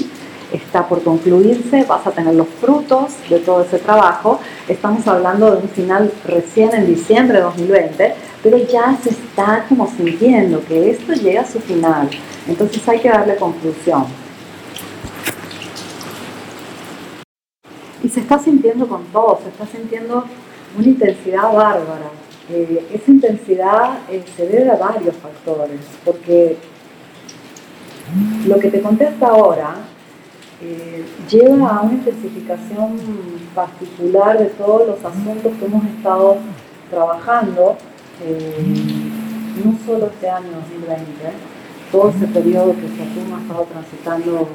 está 0.51 0.88
por 0.88 1.04
concluirse, 1.04 1.84
vas 1.84 2.08
a 2.08 2.12
tener 2.12 2.34
los 2.34 2.48
frutos 2.60 3.12
de 3.30 3.38
todo 3.38 3.62
ese 3.62 3.78
trabajo. 3.78 4.39
Estamos 4.68 5.08
hablando 5.08 5.51
de 5.51 5.58
un 5.62 5.70
final 5.70 6.12
recién 6.25 6.74
en 6.74 6.88
diciembre 6.88 7.38
de 7.38 7.44
2020, 7.44 8.16
pero 8.42 8.58
ya 8.58 8.98
se 9.04 9.12
está 9.12 9.63
como 9.70 9.88
sintiendo 9.88 10.66
que 10.66 10.89
esto 10.89 11.13
llega 11.13 11.42
a 11.42 11.46
su 11.46 11.60
final. 11.60 12.10
Entonces 12.48 12.89
hay 12.89 13.00
que 13.00 13.10
darle 13.10 13.36
conclusión. 13.36 14.06
Y 18.03 18.10
se 18.10 18.22
está 18.22 18.39
sintiendo 18.39 18.88
con 18.88 19.03
todo, 19.06 19.39
se 19.44 19.50
está 19.50 19.65
sintiendo 19.65 20.24
una 20.77 20.88
intensidad 20.88 21.53
bárbara. 21.53 22.12
Eh, 22.51 22.88
esa 22.94 23.12
intensidad 23.12 24.00
eh, 24.10 24.24
se 24.36 24.48
debe 24.48 24.72
a 24.72 24.75
varios 24.75 25.15
factores, 25.18 25.82
porque 26.03 26.58
lo 28.48 28.58
que 28.58 28.72
te 28.72 28.82
conté 28.82 29.06
hasta 29.06 29.27
ahora 29.27 29.75
eh, 30.62 31.06
lleva 31.29 31.77
a 31.77 31.82
una 31.82 31.94
especificación 31.94 32.98
particular 33.53 34.39
de 34.39 34.46
todos 34.46 34.88
los 34.88 35.06
asuntos 35.06 35.53
que 35.60 35.65
hemos 35.65 35.86
estado 35.86 36.38
trabajando, 36.89 37.77
no 39.63 39.77
solo 39.86 40.08
este 40.08 40.29
año 40.29 40.50
2020, 40.51 41.06
todo 41.91 42.10
ese 42.10 42.27
periodo 42.27 42.74
que 42.74 42.88
Saturno 42.98 43.38
ha 43.38 43.41
estado 43.41 43.68
transitando 43.72 44.48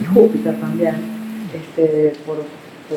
y 0.00 0.04
Júpiter 0.04 0.60
también, 0.60 1.13
este, 1.54 2.12
por, 2.26 2.38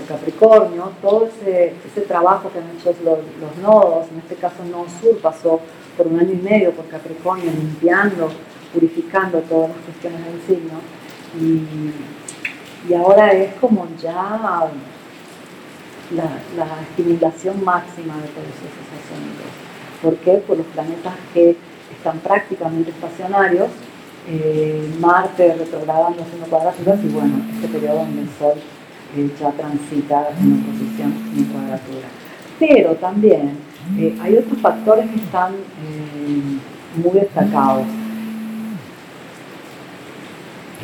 Capricornio, 0.08 0.92
todo 1.02 1.28
ese, 1.28 1.74
trabajo 2.08 2.52
que 2.52 2.60
han 2.60 2.66
hecho 2.78 2.94
los, 3.04 3.20
los, 3.40 3.58
nodos, 3.62 4.08
en 4.12 4.20
este 4.20 4.36
caso 4.36 4.64
nodo 4.66 4.86
sur 5.02 5.18
pasó 5.20 5.62
por 5.96 6.08
un 6.08 6.20
año 6.20 6.34
y 6.34 6.44
medio 6.44 6.72
por 6.72 6.88
Capricornio, 6.88 7.46
limpiando, 7.46 8.30
purificando 8.74 9.40
todas 9.40 9.70
las 9.70 9.78
cuestiones 9.80 10.26
del 10.26 10.42
signo 10.42 10.80
y, 11.40 12.94
ahora 12.94 13.32
es 13.32 13.54
como 13.56 13.88
ya 14.02 14.70
la, 16.12 16.24
la, 16.56 16.82
estimulación 16.90 17.64
máxima 17.64 18.16
de 18.16 18.28
todos 18.30 18.48
esos 18.48 18.88
asuntos. 18.96 19.48
¿Por 20.02 20.16
qué? 20.18 20.34
Por 20.46 20.58
los 20.58 20.68
planetas 20.68 21.16
que 21.34 21.58
están 21.98 22.20
prácticamente 22.20 22.92
estacionarios, 22.92 23.70
eh, 24.30 24.94
Marte 25.00 25.56
retrogradando 25.56 26.22
haciendo 26.22 26.48
cuadraturas 26.48 27.00
y 27.04 27.08
bueno, 27.08 27.36
este 27.54 27.68
periodo 27.70 28.00
donde 28.00 28.22
el 28.24 28.30
Sol 28.38 28.56
eh, 29.16 29.32
ya 29.40 29.52
transita 29.52 30.30
en 30.40 30.64
oposición 30.64 31.14
en 31.36 31.44
cuadratura. 31.46 32.08
Pero 32.60 32.96
también 32.96 33.58
eh, 33.98 34.18
hay 34.22 34.36
otros 34.36 34.60
factores 34.60 35.10
que 35.10 35.18
están 35.18 35.54
muy 36.98 37.20
destacados. 37.20 37.86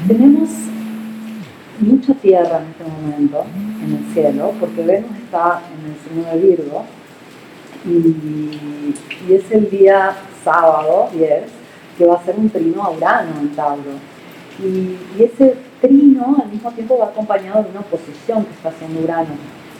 Tenemos 0.07 0.49
mucha 1.79 2.13
tierra 2.13 2.61
en 2.61 2.67
este 2.69 2.83
momento 2.83 3.45
en 3.83 3.97
el 3.97 4.13
cielo, 4.13 4.53
porque 4.59 4.83
Venus 4.83 5.11
está 5.23 5.61
en 5.73 5.91
el 5.91 5.97
signo 5.99 6.31
de 6.31 6.47
Virgo 6.47 6.85
y, 7.85 9.33
es 9.33 9.51
el 9.51 9.69
día 9.69 10.15
sábado 10.43 11.09
10 11.13 11.62
que 11.97 12.05
va 12.05 12.15
a 12.15 12.23
ser 12.23 12.35
un 12.37 12.49
trino 12.49 12.83
a 12.83 12.91
Urano 12.91 13.39
en 13.39 13.55
Tauro. 13.55 13.91
Y, 14.59 14.97
ese 15.21 15.55
trino 15.81 16.37
al 16.43 16.49
mismo 16.49 16.71
tiempo 16.71 16.97
va 16.97 17.07
acompañado 17.07 17.63
de 17.63 17.69
una 17.69 17.81
oposición 17.81 18.45
que 18.45 18.53
está 18.53 18.69
haciendo 18.69 19.01
Urano 19.01 19.35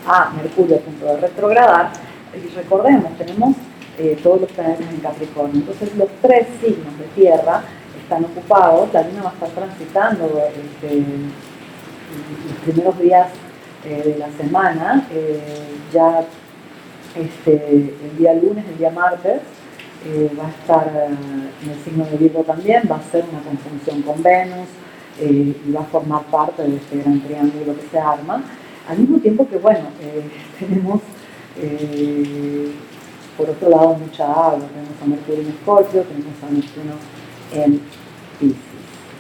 a 0.06 0.32
Mercurio 0.32 0.78
a 0.78 0.80
punto 0.80 1.06
de 1.06 1.18
retrogradar. 1.18 1.92
Y 2.34 2.56
recordemos, 2.56 3.18
tenemos 3.18 3.56
eh, 3.98 4.18
todos 4.22 4.42
los 4.42 4.52
planetas 4.52 4.88
en 4.92 5.00
Capricornio. 5.00 5.62
Entonces 5.62 5.96
los 5.96 6.10
tres 6.22 6.48
signos 6.62 6.98
de 6.98 7.06
tierra 7.16 7.62
están 8.02 8.26
ocupados, 8.26 8.92
la 8.94 9.04
luna 9.04 9.24
va 9.24 9.30
a 9.30 9.34
estar 9.34 9.50
transitando 9.50 10.42
este, 10.50 10.96
los 10.98 12.58
primeros 12.64 13.00
días 13.00 13.28
eh, 13.86 14.02
de 14.04 14.18
la 14.18 14.30
semana, 14.32 15.08
eh, 15.12 15.40
ya 15.92 16.26
este, 17.16 17.54
el 17.54 18.18
día 18.18 18.34
lunes, 18.34 18.66
el 18.68 18.78
día 18.78 18.92
martes, 18.92 19.42
eh, 20.06 20.32
va 20.38 20.48
a 20.48 20.50
estar 20.50 21.08
en 21.08 21.70
el 21.70 21.84
signo 21.84 22.06
de 22.06 22.18
Virgo 22.18 22.44
también, 22.44 22.84
va 22.92 22.98
a 22.98 23.12
ser 23.12 23.24
una 23.32 23.42
conjunción 23.42 24.02
con 24.02 24.22
Venus, 24.22 24.68
eh, 25.20 25.56
y 25.66 25.72
va 25.72 25.82
a 25.82 25.86
formar 25.86 26.24
parte 26.24 26.64
de 26.64 26.76
este 26.76 26.98
gran 26.98 27.22
triángulo 27.22 27.76
que 27.76 27.88
se 27.90 28.00
arma, 28.00 28.44
al 28.90 28.98
mismo 28.98 29.20
tiempo 29.20 29.48
que, 29.48 29.58
bueno, 29.58 29.86
eh, 30.02 30.30
tenemos 30.60 31.02
por 33.38 33.50
otro 33.50 33.70
lado 33.70 33.94
mucha 33.94 34.26
agua, 34.26 34.60
tenemos 34.74 35.02
a 35.02 35.06
Mercurio 35.06 35.42
en 35.42 35.50
Escorpio, 35.50 36.02
tenemos 36.02 36.34
a 36.44 36.52
Neptuno 36.52 36.94
en 37.54 37.82
Pisces, 38.40 38.58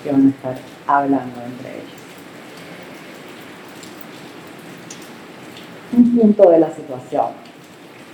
que 0.03 0.11
van 0.11 0.27
a 0.27 0.29
estar 0.29 0.57
hablando 0.87 1.41
entre 1.45 1.69
ellos. 1.75 1.93
Un 5.95 6.17
punto 6.17 6.49
de 6.49 6.59
la 6.59 6.73
situación. 6.73 7.27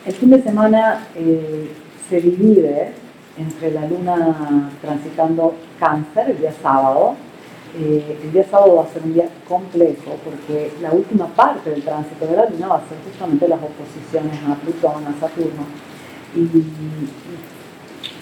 El 0.05 0.13
fin 0.13 0.29
de 0.29 0.41
semana 0.41 1.07
eh, 1.15 1.71
se 2.09 2.19
divide 2.19 2.91
entre 3.37 3.71
la 3.71 3.87
luna 3.87 4.71
transitando 4.81 5.53
cáncer 5.79 6.31
el 6.31 6.39
día 6.39 6.53
sábado. 6.61 7.15
Eh, 7.77 8.17
el 8.23 8.31
día 8.31 8.43
sábado 8.49 8.77
va 8.77 8.83
a 8.83 8.87
ser 8.87 9.03
un 9.03 9.13
día 9.13 9.29
complejo 9.47 10.17
porque 10.25 10.71
la 10.81 10.91
última 10.91 11.27
parte 11.27 11.69
del 11.69 11.83
tránsito 11.83 12.25
de 12.25 12.35
la 12.35 12.49
luna 12.49 12.67
va 12.67 12.75
a 12.77 12.89
ser 12.89 12.97
justamente 13.05 13.47
las 13.47 13.59
oposiciones 13.61 14.39
a 14.47 14.55
Plutón, 14.55 15.05
a 15.05 15.19
Saturno. 15.19 15.65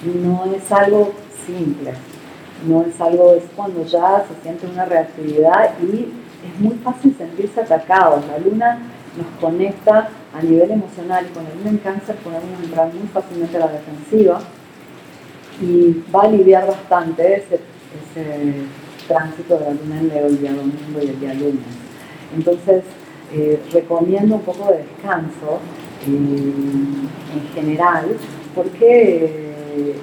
Y 0.04 0.18
no 0.18 0.46
es 0.54 0.72
algo 0.72 1.14
simple, 1.46 1.94
no 2.68 2.84
es 2.84 3.00
algo, 3.02 3.34
es 3.34 3.44
cuando 3.56 3.84
ya 3.86 4.26
se 4.28 4.42
siente 4.44 4.68
una 4.68 4.86
reactividad 4.86 5.74
y 5.82 6.14
es 6.46 6.60
muy 6.60 6.76
fácil 6.76 7.16
sentirse 7.18 7.62
atacados. 7.62 8.26
La 8.28 8.38
luna 8.38 8.80
nos 9.18 9.28
conecta 9.42 10.10
a 10.34 10.42
nivel 10.42 10.72
emocional 10.72 11.26
y 11.30 11.34
con 11.34 11.44
luna 11.44 11.70
en 11.70 11.78
cáncer 11.78 12.16
podemos 12.18 12.64
entrar 12.64 12.94
muy 12.94 13.08
fácilmente 13.08 13.58
a 13.58 13.62
la 13.62 13.68
defensiva 13.68 14.40
y 15.60 16.04
va 16.14 16.22
a 16.22 16.26
aliviar 16.26 16.68
bastante 16.68 17.36
ese, 17.38 17.60
tránsito 19.08 19.58
de 19.58 19.66
la 19.66 19.72
luna 19.72 20.00
en 20.00 20.10
Leo 20.10 20.28
el 20.28 20.40
día 20.40 20.54
domingo 20.54 21.00
y 21.02 21.08
el 21.08 21.20
día 21.20 21.34
lunes. 21.34 21.64
Entonces, 22.36 22.84
eh, 23.34 23.62
recomiendo 23.72 24.36
un 24.36 24.42
poco 24.42 24.72
de 24.72 24.80
descanso 24.80 25.60
eh, 26.06 26.10
en 26.10 27.54
general 27.54 28.18
porque 28.54 29.26
eh, 29.78 29.96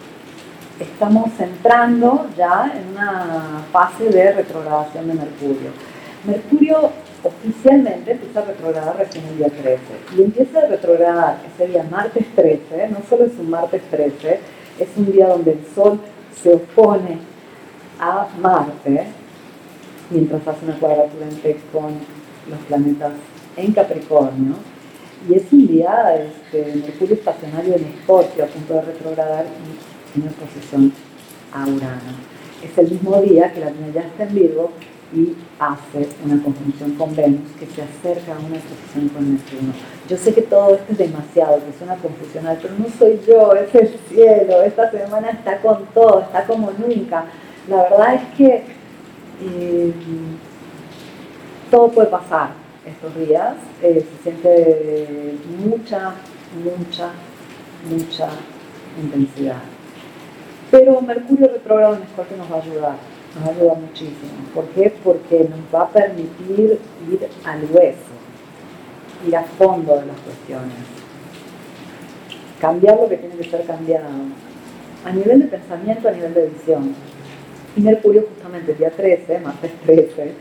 estamos 0.81 1.29
entrando 1.39 2.27
ya 2.37 2.73
en 2.75 2.93
una 2.93 3.65
fase 3.73 4.05
de 4.05 4.33
retrogradación 4.33 5.09
de 5.09 5.15
Mercurio. 5.15 5.71
Mercurio 6.27 6.93
oficialmente 7.25 8.13
empieza 8.13 8.41
a 8.41 8.45
retrogradar 8.45 8.97
recién 8.99 9.25
el 9.27 9.39
día 9.39 9.49
13 9.49 9.81
y 10.17 10.23
empieza 10.23 10.59
a 10.61 10.67
retrogradar 10.67 11.39
ese 11.55 11.67
día 11.69 11.85
martes 11.91 12.27
13, 12.37 12.89
no 12.91 12.99
solo 13.09 13.25
es 13.25 13.33
un 13.39 13.51
martes 13.51 13.83
13, 13.91 14.41
es 14.79 14.89
un 14.97 15.11
día 15.11 15.29
donde 15.29 15.53
el 15.53 15.61
Sol 15.75 15.99
se 16.43 16.55
opone 16.55 17.19
a 17.99 18.29
Marte 18.41 19.07
mientras 20.11 20.47
hace 20.47 20.65
una 20.67 20.79
cuadratura 20.79 21.27
en 21.27 21.57
con 21.73 21.93
los 22.51 22.59
planetas 22.69 23.13
en 23.57 23.73
Capricornio 23.73 24.57
y 25.29 25.35
es 25.35 25.51
un 25.53 25.67
día 25.67 26.15
este, 26.17 26.75
Mercurio 26.75 27.15
estacionario 27.15 27.75
en 27.77 27.85
Escorpio 27.85 28.45
a 28.45 28.49
punto 28.49 28.75
de 28.75 28.83
retrogradar 28.83 29.47
en 30.15 30.29
oposición 30.29 30.93
a 31.53 31.63
Urano. 31.63 32.35
Es 32.63 32.77
el 32.77 32.91
mismo 32.91 33.21
día 33.23 33.53
que 33.53 33.61
la 33.61 33.71
luna 33.71 33.89
ya 33.95 34.03
está 34.03 34.25
en 34.25 34.35
Virgo 34.35 34.71
y 35.15 35.37
hace 35.61 36.09
una 36.25 36.43
conjunción 36.43 36.93
con 36.97 37.15
Venus 37.15 37.51
que 37.59 37.67
se 37.67 37.83
acerca 37.83 38.33
a 38.33 38.39
una 38.39 38.59
posición 38.59 39.09
con 39.15 39.33
Neptuno. 39.33 39.73
Yo 40.09 40.17
sé 40.17 40.35
que 40.35 40.43
todo 40.43 40.75
esto 40.75 40.93
es 40.93 40.99
demasiado, 40.99 41.61
que 41.65 41.79
suena 41.79 41.97
confusional, 41.97 42.59
pero 42.61 42.75
no 42.77 42.87
soy 42.99 43.21
yo, 43.27 43.55
es 43.55 43.75
el 43.75 43.97
cielo. 44.09 44.63
Esta 44.63 44.91
semana 44.91 45.31
está 45.31 45.61
con 45.61 45.87
todo, 45.95 46.21
está 46.21 46.45
como 46.45 46.73
nunca. 46.73 47.27
La 47.69 47.83
verdad 47.85 48.15
es 48.15 48.37
que 48.37 48.65
eh, 49.41 49.93
todo 51.71 51.89
puede 51.89 52.09
pasar 52.09 52.51
estos 52.85 53.15
días. 53.17 53.55
Eh, 53.83 54.05
se 54.17 54.23
siente 54.23 55.37
mucha, 55.65 56.15
mucha, 56.63 57.11
mucha 57.89 58.29
intensidad. 59.01 59.63
Pero 60.71 61.01
Mercurio 61.01 61.49
retrógrado 61.53 61.95
en 61.95 62.03
Escorpio 62.03 62.37
nos 62.37 62.51
va 62.51 62.57
a 62.57 62.63
ayudar 62.63 63.14
nos 63.39 63.49
ayuda 63.49 63.75
muchísimo. 63.75 64.33
¿Por 64.55 64.67
qué? 64.69 64.93
Porque 65.03 65.49
nos 65.49 65.61
va 65.75 65.85
a 65.85 65.89
permitir 65.89 66.79
ir 67.11 67.29
al 67.45 67.61
hueso, 67.71 68.15
ir 69.27 69.37
a 69.37 69.43
fondo 69.43 69.97
de 69.97 70.07
las 70.07 70.17
cuestiones, 70.21 70.77
cambiar 72.61 72.97
lo 73.01 73.09
que 73.09 73.17
tiene 73.17 73.37
que 73.37 73.51
ser 73.51 73.65
cambiado, 73.67 74.07
a 75.05 75.13
nivel 75.13 75.41
de 75.41 75.47
pensamiento, 75.47 76.09
a 76.09 76.13
nivel 76.13 76.35
de 76.35 76.47
visión. 76.49 76.95
Y 77.77 77.81
Mercurio 77.81 78.27
justamente 78.29 78.73
el 78.73 78.79
día 78.79 78.91
13, 78.91 79.41
martes 79.41 79.73
13, 79.85 80.33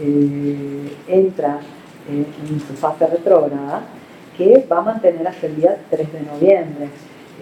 eh, 0.00 0.96
entra 1.08 1.60
eh, 2.08 2.24
en 2.50 2.60
su 2.60 2.74
fase 2.74 3.06
retrógrada 3.06 3.82
que 4.36 4.66
va 4.70 4.78
a 4.78 4.82
mantener 4.82 5.26
hasta 5.26 5.46
el 5.46 5.56
día 5.56 5.78
3 5.90 6.12
de 6.12 6.20
noviembre. 6.22 6.88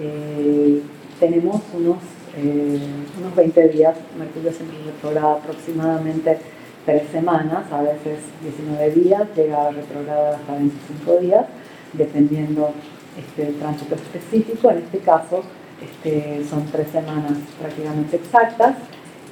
Eh, 0.01 0.83
tenemos 1.19 1.61
unos 1.75 1.99
eh, 2.43 2.81
unos 3.19 3.35
20 3.37 3.69
días, 3.69 3.97
Mercurio 4.19 4.53
siempre 4.53 4.79
retrograda 4.87 5.35
aproximadamente 5.35 6.39
3 6.87 7.03
semanas, 7.11 7.71
a 7.71 7.83
veces 7.83 8.21
19 8.43 8.91
días, 8.93 9.29
llega 9.37 9.69
a 9.69 9.71
retrogradar 9.71 10.35
hasta 10.35 10.55
25 10.55 11.17
días, 11.19 11.47
dependiendo 11.93 12.73
este, 13.19 13.45
del 13.47 13.57
tránsito 13.57 13.95
específico. 13.95 14.71
En 14.71 14.79
este 14.79 14.99
caso 14.99 15.43
este, 15.83 16.43
son 16.49 16.65
3 16.67 16.89
semanas 16.89 17.33
prácticamente 17.61 18.17
exactas. 18.17 18.77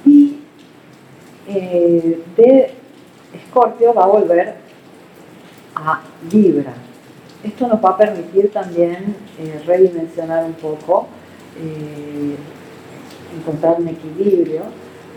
Y 0.05 0.41
eh, 1.47 2.23
de 2.37 2.73
Escorpio 3.33 3.93
va 3.93 4.03
a 4.03 4.07
volver 4.07 4.55
a 5.75 6.01
Libra. 6.31 6.73
Esto 7.43 7.67
nos 7.67 7.83
va 7.83 7.91
a 7.91 7.97
permitir 7.97 8.51
también 8.51 9.15
eh, 9.39 9.61
redimensionar 9.65 10.45
un 10.45 10.53
poco 10.53 11.07
encontrar 13.37 13.79
un 13.79 13.87
equilibrio, 13.87 14.61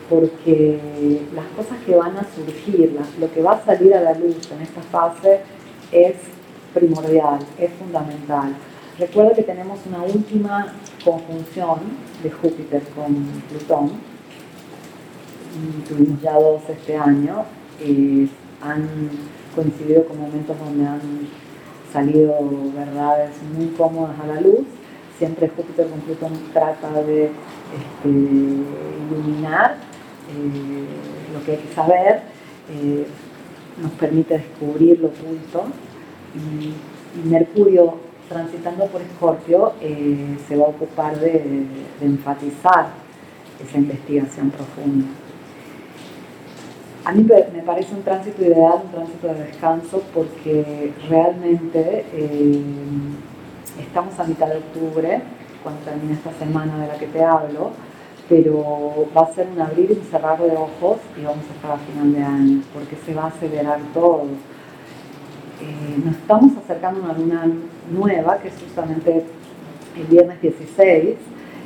porque 0.08 0.78
las 1.34 1.46
cosas 1.56 1.78
que 1.86 1.94
van 1.94 2.16
a 2.16 2.26
surgir, 2.34 2.98
lo 3.18 3.32
que 3.32 3.42
va 3.42 3.52
a 3.52 3.64
salir 3.64 3.94
a 3.94 4.00
la 4.00 4.14
luz 4.14 4.50
en 4.50 4.62
esta 4.62 4.82
fase 4.82 5.40
es 5.90 6.16
primordial, 6.74 7.38
es 7.58 7.70
fundamental. 7.72 8.54
Recuerda 8.98 9.34
que 9.34 9.42
tenemos 9.42 9.78
una 9.86 10.02
última 10.02 10.74
conjunción 11.04 11.78
de 12.22 12.30
Júpiter 12.30 12.82
con 12.94 13.14
Plutón, 13.48 13.92
tuvimos 15.88 16.20
ya 16.20 16.34
dos 16.34 16.62
este 16.68 16.96
año, 16.96 17.44
y 17.82 18.28
han 18.62 18.88
coincidido 19.54 20.04
con 20.06 20.20
momentos 20.20 20.56
donde 20.58 20.86
han 20.86 21.00
salido 21.92 22.34
verdades 22.74 23.30
muy 23.56 23.68
cómodas 23.68 24.18
a 24.22 24.26
la 24.26 24.40
luz. 24.40 24.66
Siempre 25.18 25.48
Júpiter 25.48 25.88
con 25.88 26.00
Plutón 26.00 26.32
trata 26.52 27.02
de 27.02 27.30
este, 27.72 28.08
iluminar 28.08 29.76
eh, 30.30 31.34
lo 31.34 31.44
que 31.44 31.52
hay 31.52 31.58
que 31.58 31.74
saber, 31.74 32.22
eh, 32.70 33.06
nos 33.80 33.92
permite 33.92 34.38
descubrir 34.38 35.00
lo 35.00 35.08
oculto 35.08 35.64
y, 36.34 36.74
Mercurio 37.28 37.98
transitando 38.26 38.86
por 38.86 39.02
Escorpio 39.02 39.74
eh, 39.82 40.38
se 40.48 40.56
va 40.56 40.64
a 40.64 40.68
ocupar 40.68 41.20
de, 41.20 41.66
enfatizar 42.00 42.86
esa 43.62 43.76
investigación 43.76 44.50
profunda. 44.50 45.04
A 47.04 47.12
mí 47.12 47.22
me 47.22 47.62
parece 47.62 47.94
un 47.94 48.02
tránsito 48.02 48.42
ideal, 48.42 48.80
un 48.84 48.90
tránsito 48.90 49.26
de 49.26 49.34
descanso, 49.44 50.02
porque 50.14 50.94
realmente 51.10 52.06
estamos 53.78 54.18
a 54.18 54.24
mitad 54.24 54.46
de 54.46 54.56
octubre, 54.56 55.20
cuando 55.62 55.80
termine 55.82 56.14
esta 56.14 56.32
semana 56.32 56.78
de 56.78 56.88
la 56.88 56.94
que 56.94 57.06
te 57.06 57.24
hablo, 57.24 57.70
pero 58.28 59.06
va 59.16 59.22
a 59.22 59.34
ser 59.34 59.48
un 59.54 59.60
abrir 59.60 59.90
y 59.90 60.10
cerrar 60.10 60.40
de 60.40 60.52
ojos 60.52 60.98
y 61.20 61.24
vamos 61.24 61.44
a 61.50 61.54
estar 61.54 61.72
a 61.72 61.76
final 61.76 62.12
de 62.12 62.22
año, 62.22 62.62
porque 62.72 62.96
se 63.04 63.14
va 63.14 63.24
a 63.24 63.26
acelerar 63.26 63.78
todo. 63.92 64.24
Eh, 65.60 66.00
nos 66.04 66.16
estamos 66.16 66.56
acercando 66.56 67.00
a 67.00 67.04
una 67.04 67.12
luna 67.12 67.46
nueva, 67.90 68.38
que 68.38 68.48
es 68.48 68.54
justamente 68.54 69.24
el 69.96 70.06
viernes 70.08 70.40
16. 70.40 71.16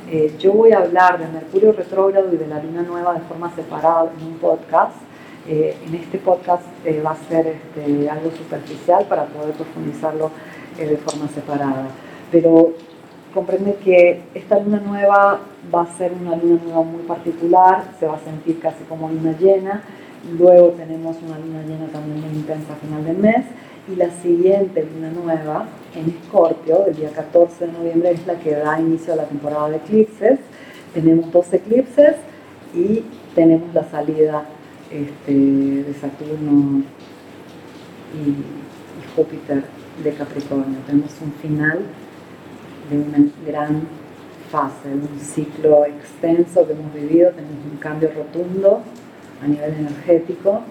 Eh, 0.09 0.35
yo 0.39 0.53
voy 0.53 0.71
a 0.71 0.79
hablar 0.79 1.17
de 1.19 1.27
Mercurio 1.27 1.71
retrógrado 1.71 2.31
y 2.31 2.37
de 2.37 2.47
la 2.47 2.61
luna 2.61 2.83
nueva 2.83 3.13
de 3.13 3.21
forma 3.21 3.51
separada 3.55 4.11
en 4.19 4.27
un 4.27 4.33
podcast. 4.33 4.95
Eh, 5.47 5.75
en 5.85 5.95
este 5.95 6.17
podcast 6.17 6.63
va 7.05 7.11
a 7.11 7.29
ser 7.29 7.47
este, 7.47 8.09
algo 8.09 8.29
superficial 8.31 9.05
para 9.05 9.25
poder 9.25 9.53
profundizarlo 9.53 10.31
de 10.77 10.97
forma 10.97 11.27
separada. 11.29 11.87
Pero 12.31 12.73
comprende 13.37 13.75
que 13.85 14.19
esta 14.33 14.57
luna 14.57 14.79
nueva 14.79 15.39
va 15.71 15.81
a 15.83 15.97
ser 15.97 16.11
una 16.11 16.35
luna 16.35 16.59
nueva 16.65 16.81
muy 16.81 17.03
particular, 17.03 17.83
se 17.99 18.07
va 18.07 18.15
a 18.15 18.19
sentir 18.19 18.59
casi 18.59 18.83
como 18.85 19.09
luna 19.09 19.37
llena, 19.37 19.83
luego 20.39 20.69
tenemos 20.69 21.17
una 21.21 21.37
luna 21.37 21.61
llena 21.61 21.85
también 21.93 22.19
muy 22.19 22.31
intensa 22.31 22.73
a 22.73 22.77
final 22.77 23.05
del 23.05 23.17
mes, 23.17 23.45
y 23.87 23.95
la 23.95 24.09
siguiente 24.09 24.87
luna 24.91 25.11
nueva 25.11 25.67
en 25.95 26.09
Escorpio, 26.09 26.87
el 26.87 26.95
día 26.95 27.11
14 27.11 27.67
de 27.67 27.73
noviembre, 27.73 28.09
es 28.09 28.25
la 28.25 28.39
que 28.39 28.55
da 28.55 28.79
inicio 28.79 29.13
a 29.13 29.17
la 29.17 29.25
temporada 29.25 29.69
de 29.69 29.77
eclipses. 29.77 30.39
Tenemos 30.95 31.31
dos 31.31 31.53
eclipses 31.53 32.15
y 32.73 33.03
tenemos 33.35 33.71
la 33.71 33.83
salida 33.83 34.45
este, 34.89 35.31
de 35.31 35.93
Saturno 35.93 36.81
y, 38.15 39.15
Júpiter 39.15 39.63
de 40.03 40.11
Capricornio. 40.13 40.79
Tenemos 40.87 41.11
un 41.21 41.31
final 41.33 41.81
de 42.89 42.97
una 42.97 43.29
gran 43.45 43.81
fase, 44.51 44.89
de 44.89 44.95
un 44.95 45.19
ciclo 45.19 45.85
extenso 45.85 46.65
que 46.65 46.73
hemos 46.73 46.93
vivido, 46.93 47.31
tenemos 47.31 47.65
un 47.71 47.77
cambio 47.77 48.11
rotundo 48.15 48.81
a 49.43 49.47
nivel 49.47 49.73
energético 49.73 50.61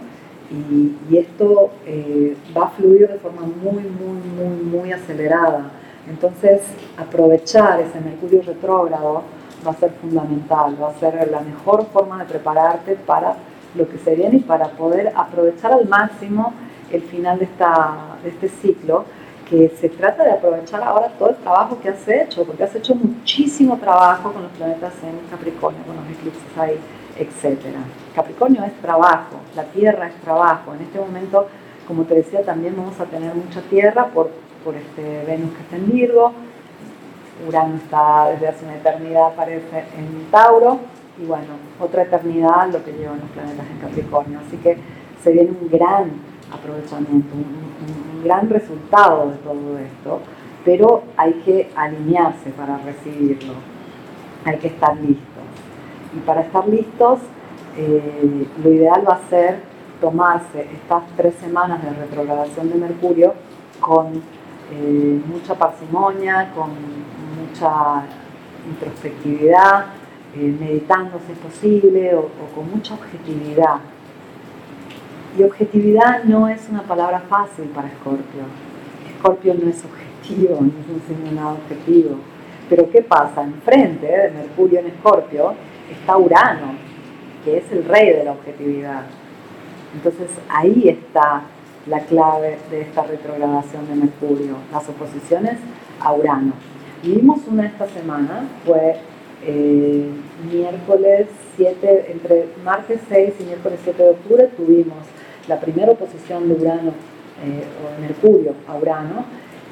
y, 0.50 1.16
esto 1.16 1.70
eh, 1.87 2.37
va 2.57 2.66
a 2.66 2.68
fluir 2.70 3.09
de 3.09 3.18
forma 3.18 3.42
muy, 3.42 3.83
muy, 3.83 4.18
muy, 4.37 4.64
muy 4.64 4.92
acelerada. 4.92 5.70
Entonces, 6.09 6.62
aprovechar 6.96 7.81
ese 7.81 8.00
Mercurio 8.00 8.42
retrógrado 8.42 9.22
va 9.66 9.70
a 9.70 9.74
ser 9.74 9.90
fundamental, 10.00 10.76
va 10.81 10.90
a 10.90 10.94
ser 10.94 11.29
la 11.31 11.40
mejor 11.40 11.87
forma 11.87 12.18
de 12.18 12.26
prepararte 12.26 12.94
para 12.94 13.35
lo 13.74 13.88
que 13.88 13.98
se 13.98 14.14
viene 14.14 14.37
y 14.37 14.40
para 14.40 14.68
poder 14.68 15.12
aprovechar 15.14 15.72
al 15.72 15.88
máximo 15.88 16.52
el 16.92 17.02
final 17.02 17.38
de, 17.38 17.46
esta, 17.46 18.16
de 18.22 18.31
este 18.31 18.48
ciclo, 18.48 19.05
que 19.49 19.69
se 19.81 19.89
trata 19.89 20.25
de 20.25 20.33
aprovechar 20.33 20.83
ahora 20.83 21.09
todo 21.19 21.31
el 21.31 21.37
trabajo 21.37 21.79
que 21.81 21.89
has 21.89 22.09
hecho, 22.09 22.45
porque 22.45 22.65
has 22.65 22.75
hecho 22.75 22.95
muchísimo 22.95 23.77
trabajo 23.79 24.33
con 24.33 24.43
los 24.43 24.53
planetas 24.53 24.93
en 25.03 25.29
Capricornio, 25.31 25.83
con 25.85 25.97
los 25.97 26.05
eclipses 26.11 26.59
ahí, 26.59 26.79
etc. 27.17 27.59
Capricornio 28.15 28.65
es 28.65 28.73
trabajo, 28.81 29.37
la 29.55 29.65
Tierra 29.65 30.09
es 30.09 30.15
trabajo. 30.17 30.75
En 30.75 30.83
este 30.83 30.99
momento, 30.99 31.47
como 31.87 32.05
te 32.05 32.15
decía, 32.15 32.45
también 32.45 32.75
vamos 32.77 32.99
a 32.99 33.05
tener 33.05 33.35
mucha 33.35 33.61
Tierra 33.63 34.07
por, 34.07 34.31
por 34.65 34.75
este 34.75 35.25
Venus 35.25 35.55
que 35.55 35.63
está 35.63 35.77
en 35.77 35.93
Virgo, 35.93 36.33
Urano 37.47 37.77
está 37.77 38.31
desde 38.31 38.49
hace 38.49 38.65
una 38.65 38.77
eternidad, 38.77 39.27
aparece 39.27 39.85
en 39.97 40.31
Tauro, 40.31 40.81
y 41.19 41.25
bueno, 41.25 41.47
otra 41.81 42.03
eternidad 42.03 42.71
lo 42.73 42.85
que 42.85 42.93
llevan 42.93 43.21
los 43.21 43.31
planetas 43.31 43.67
en 43.71 43.79
Capricornio. 43.79 44.41
Así 44.47 44.57
que 44.59 44.77
se 45.23 45.33
viene 45.33 45.51
un 45.51 45.69
gran 45.71 46.13
aprovechamiento, 46.53 47.35
un, 47.35 48.06
gran 48.27 48.51
resultado 48.51 49.31
de 49.31 49.37
todo 49.37 49.79
esto, 49.79 50.21
pero 50.65 51.05
hay 51.17 51.33
que 51.45 51.71
alinearse 51.77 52.51
para 52.51 52.79
recibirlo, 52.79 53.55
hay 54.45 54.59
que 54.59 54.69
estar 54.69 54.97
listos. 54.97 55.45
Y 56.15 56.21
para 56.21 56.43
estar 56.43 56.67
listos, 56.69 57.21
eh, 57.77 58.47
lo 58.62 58.73
ideal 58.73 59.05
va 59.09 59.15
a 59.15 59.29
ser 59.29 59.61
tomarse 60.01 60.67
estas 60.73 61.03
tres 61.17 61.35
semanas 61.37 61.83
de 61.83 61.91
retrogradación 61.91 62.69
de 62.71 62.75
Mercurio 62.77 63.35
con 63.81 64.23
eh, 64.73 65.21
mucha 65.27 65.55
parsimonia, 65.55 66.51
con 66.55 66.71
mucha 67.39 68.03
introspectividad, 68.69 69.87
eh, 70.35 70.57
meditando 70.59 71.21
si 71.27 71.33
es 71.33 71.39
posible 71.39 72.15
o, 72.15 72.29
con 72.55 72.71
mucha 72.71 72.95
objetividad. 72.95 73.77
Y 75.38 75.42
objetividad 75.42 76.25
no 76.25 76.49
es 76.49 76.66
una 76.70 76.83
palabra 76.83 77.20
fácil 77.29 77.66
para 77.66 77.88
Escorpio. 77.88 78.44
Escorpio 79.14 79.55
no 79.55 79.68
es 79.68 79.85
objetivo, 79.85 80.61
no 80.61 80.68
es 80.68 80.88
un 80.88 81.03
signo 81.07 81.33
nada 81.33 81.53
objetivo. 81.53 82.16
Pero 82.70 82.90
¿qué 82.90 83.03
pasa? 83.03 83.42
Enfrente 83.42 84.07
de 84.07 84.31
Mercurio 84.31 84.81
en 84.81 84.87
Escorpio 84.87 85.53
está 85.90 86.16
Urano, 86.16 86.75
que 87.44 87.59
es 87.59 87.70
el 87.70 87.85
rey 87.85 88.14
de 88.14 88.25
la 88.25 88.33
objetividad. 88.33 89.03
Entonces 89.94 90.31
ahí 90.49 90.88
está 90.88 91.42
la 91.87 92.01
clave 92.01 92.59
de 92.70 92.81
esta 92.81 93.03
retrogradación 93.03 93.87
de 93.88 93.94
Mercurio, 93.94 94.57
las 94.72 94.88
oposiciones 94.88 95.59
a 96.01 96.14
Urano. 96.14 96.55
Vimos 97.03 97.40
una 97.46 97.66
esta 97.66 97.87
semana, 97.88 98.49
fue 98.64 98.96
eh, 99.44 100.09
miércoles 100.51 101.29
7, 101.57 102.11
entre 102.11 102.49
martes 102.64 103.01
6 103.09 103.35
y 103.40 103.44
miércoles 103.44 103.81
7 103.85 104.03
de 104.03 104.11
octubre 104.11 104.51
tuvimos 104.57 105.05
la 105.49 105.61
primera 105.61 105.93
oposición 105.93 106.49
de 106.49 106.55
Urano 106.55 106.93
eh, 107.45 107.65
o 107.83 108.01
de 108.01 108.07
Mercurio 108.07 108.55
a 108.67 108.77
Urano 108.77 109.25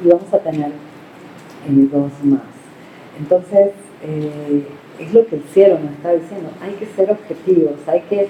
y 0.05 0.09
vamos 0.09 0.33
a 0.33 0.39
tener 0.39 0.69
eh, 0.69 1.89
dos 1.93 2.13
más. 2.23 2.43
Entonces, 3.19 3.71
es 4.99 5.15
lo 5.15 5.27
que 5.27 5.37
el 5.37 5.43
cielo 5.45 5.79
nos 5.79 5.93
está 5.93 6.13
diciendo, 6.13 6.51
hay 6.61 6.75
que 6.75 6.85
ser 6.85 7.11
objetivos, 7.11 7.73
hay 7.87 8.01
que, 8.03 8.29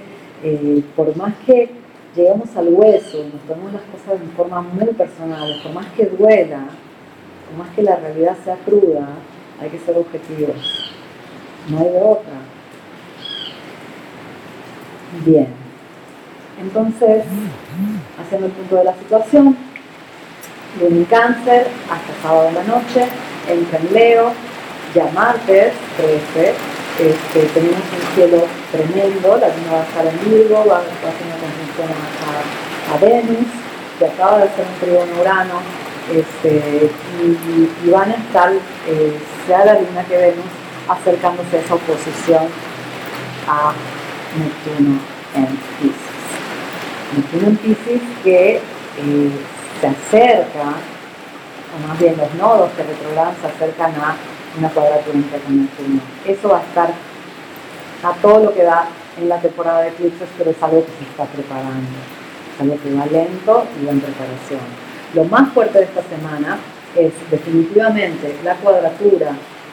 por 0.94 1.16
más 1.16 1.34
que 1.44 1.70
lleguemos 2.14 2.54
al 2.56 2.68
hueso 2.68 3.24
nos 3.24 3.42
tomemos 3.42 3.72
las 3.72 3.82
cosas 3.82 4.20
de 4.20 4.26
forma 4.36 4.62
muy 4.62 4.94
personal, 4.94 5.60
por 5.62 5.72
más 5.72 5.86
que 5.96 6.06
duela, 6.06 6.66
por 7.48 7.58
más 7.58 7.74
que 7.74 7.82
la 7.82 7.96
realidad 7.96 8.36
sea 8.44 8.56
cruda, 8.64 9.08
hay 9.60 9.70
que 9.70 9.78
ser 9.78 9.96
objetivos. 9.96 10.92
No 11.68 11.78
hay 11.78 11.88
de 11.88 12.00
otra. 12.02 12.34
Bien. 15.24 15.63
Entonces, 16.60 17.24
haciendo 18.20 18.46
el 18.46 18.52
punto 18.52 18.76
de 18.76 18.84
la 18.84 18.94
situación, 18.94 19.56
luna 20.80 20.96
en 20.96 21.04
cáncer 21.04 21.68
hasta 21.90 22.22
sábado 22.22 22.48
de 22.48 22.52
la 22.52 22.64
noche, 22.64 23.06
entra 23.48 23.78
en 23.78 23.92
Leo, 23.92 24.32
ya 24.94 25.06
martes 25.12 25.72
13, 25.96 26.54
este, 26.98 27.40
tenemos 27.52 27.78
un 27.78 28.14
cielo 28.14 28.46
tremendo, 28.70 29.36
la 29.36 29.48
luna 29.48 29.72
va 29.72 29.80
a 29.80 29.84
estar 29.84 30.06
en 30.06 30.30
Virgo, 30.30 30.64
va, 30.68 30.76
a 30.76 30.80
hacer 30.80 31.26
una 31.26 31.36
conjunción 31.42 31.88
a, 31.90 32.94
a, 32.94 32.98
Venus, 32.98 33.46
que 33.98 34.06
acaba 34.06 34.38
de 34.38 34.44
hacer 34.44 34.64
un 34.64 34.80
trígono 34.80 35.20
Urano, 35.20 35.60
este, 36.12 36.90
y, 37.84 37.90
van 37.90 38.12
a 38.12 38.14
estar, 38.14 38.52
eh, 38.52 39.18
sea 39.46 39.64
la 39.64 39.74
luna 39.74 40.04
que 40.08 40.16
Venus, 40.16 40.46
acercándose 40.88 41.56
a 41.56 41.60
esa 41.60 41.74
oposición 41.74 42.44
a 43.48 43.72
Neptuno 44.38 45.00
en 45.34 45.46
Pisces. 45.80 46.03
Neptuno 47.16 47.48
en 47.48 47.56
Pisces 47.56 48.02
que 48.22 48.56
eh, 48.56 48.60
se 49.80 49.86
acerca, 49.86 50.74
o 51.74 51.88
más 51.88 51.98
bien 51.98 52.16
los 52.16 52.32
nodos 52.34 52.70
que 52.72 52.82
retrogradan 52.82 53.34
se 53.40 53.46
acercan 53.46 53.92
a 54.00 54.16
una 54.58 54.68
cuadratura 54.70 55.18
con 55.44 55.62
Neptuno. 55.62 56.00
Eso 56.26 56.48
va 56.48 56.58
a 56.58 56.62
estar 56.62 56.90
a 58.02 58.12
todo 58.20 58.44
lo 58.44 58.54
que 58.54 58.62
da 58.62 58.86
en 59.20 59.28
la 59.28 59.40
temporada 59.40 59.82
de 59.82 59.88
eclipses, 59.88 60.28
pero 60.36 60.50
es 60.50 60.62
algo 60.62 60.84
que 60.84 60.92
se 60.92 61.10
está 61.10 61.24
preparando, 61.24 61.98
es 62.54 62.60
algo 62.60 62.78
que 62.82 62.94
va 62.94 63.06
lento 63.06 63.66
y 63.80 63.86
va 63.86 63.92
en 63.92 64.00
preparación. 64.00 64.60
Lo 65.14 65.24
más 65.24 65.52
fuerte 65.52 65.78
de 65.78 65.84
esta 65.84 66.02
semana 66.02 66.58
es 66.96 67.12
definitivamente 67.30 68.36
la 68.44 68.56
cuadratura 68.56 69.32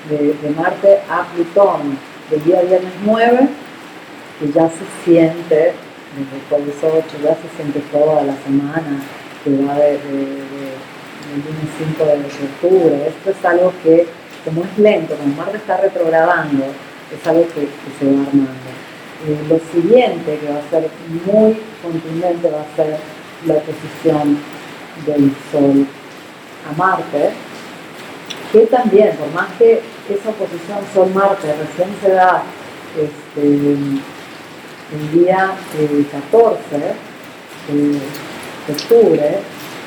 de, 0.09 0.35
Marte 0.55 0.99
a 1.09 1.23
Plutón 1.33 1.97
del 2.29 2.43
día 2.43 2.61
viernes 2.61 2.93
9, 3.05 3.49
que 4.39 4.51
ya 4.51 4.69
se 4.69 4.85
siente, 5.03 5.73
desde 6.15 6.35
el 6.35 6.43
jueves 6.49 6.75
8, 6.81 7.17
ya 7.23 7.35
se 7.35 7.55
siente 7.55 7.79
toda 7.91 8.23
la 8.23 8.35
semana, 8.43 9.01
que 9.43 9.49
va 9.63 9.75
de, 9.75 9.97
del 9.97 11.39
lunes 11.45 11.69
5 11.77 12.05
de 12.05 12.13
octubre. 12.47 13.07
Esto 13.07 13.29
es 13.31 13.45
algo 13.45 13.73
que, 13.83 14.07
como 14.45 14.63
es 14.63 14.77
lento, 14.77 15.15
como 15.15 15.35
Marte 15.35 15.57
está 15.57 15.77
retrogradando, 15.77 16.65
es 17.11 17.27
algo 17.27 17.45
que, 17.47 17.67
se 17.99 18.05
va 18.05 18.21
armando. 18.27 18.71
Lo 19.47 19.59
siguiente 19.71 20.39
que 20.39 20.49
va 20.51 20.59
a 20.59 20.69
ser 20.69 20.89
muy 21.25 21.57
contundente 21.81 22.49
va 22.49 22.61
a 22.61 22.75
ser 22.75 22.97
la 23.45 23.53
oposición 23.53 24.37
del 25.05 25.31
Sol 25.51 25.85
a 26.69 26.77
Marte, 26.77 27.31
que 28.51 28.65
también, 28.67 29.15
por 29.15 29.31
más 29.33 29.47
que 29.57 29.81
esa 30.09 30.29
oposición 30.29 30.79
Sol-Marte 30.93 31.47
recién 31.47 31.89
se 32.01 32.11
da 32.11 32.43
este, 32.97 33.77
el 34.93 35.11
día 35.11 35.55
14 35.71 36.59
eh, 36.77 37.99
de 38.67 38.73
octubre, 38.73 39.39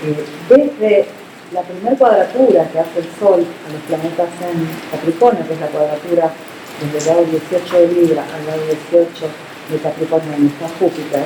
eh, 0.05 0.25
desde 0.49 1.07
la 1.53 1.63
primera 1.63 1.97
cuadratura 1.97 2.69
que 2.71 2.79
hace 2.81 2.99
el 2.99 3.09
Sol 3.19 3.45
a 3.45 3.73
los 3.73 3.83
planetas 3.87 4.29
en 4.43 4.69
Capricornio, 4.91 5.47
que 5.47 5.55
es 5.55 5.61
la 5.61 5.69
cuadratura 5.69 6.31
desde 6.81 6.99
el 6.99 7.07
lado 7.07 7.25
18 7.31 7.79
de 7.79 7.89
Libra 7.89 8.25
al 8.35 8.47
lado 8.47 8.63
18 8.91 9.27
de 9.71 9.79
Capricornio 9.79 10.33
donde 10.33 10.49
está 10.49 10.69
Júpiter, 10.79 11.25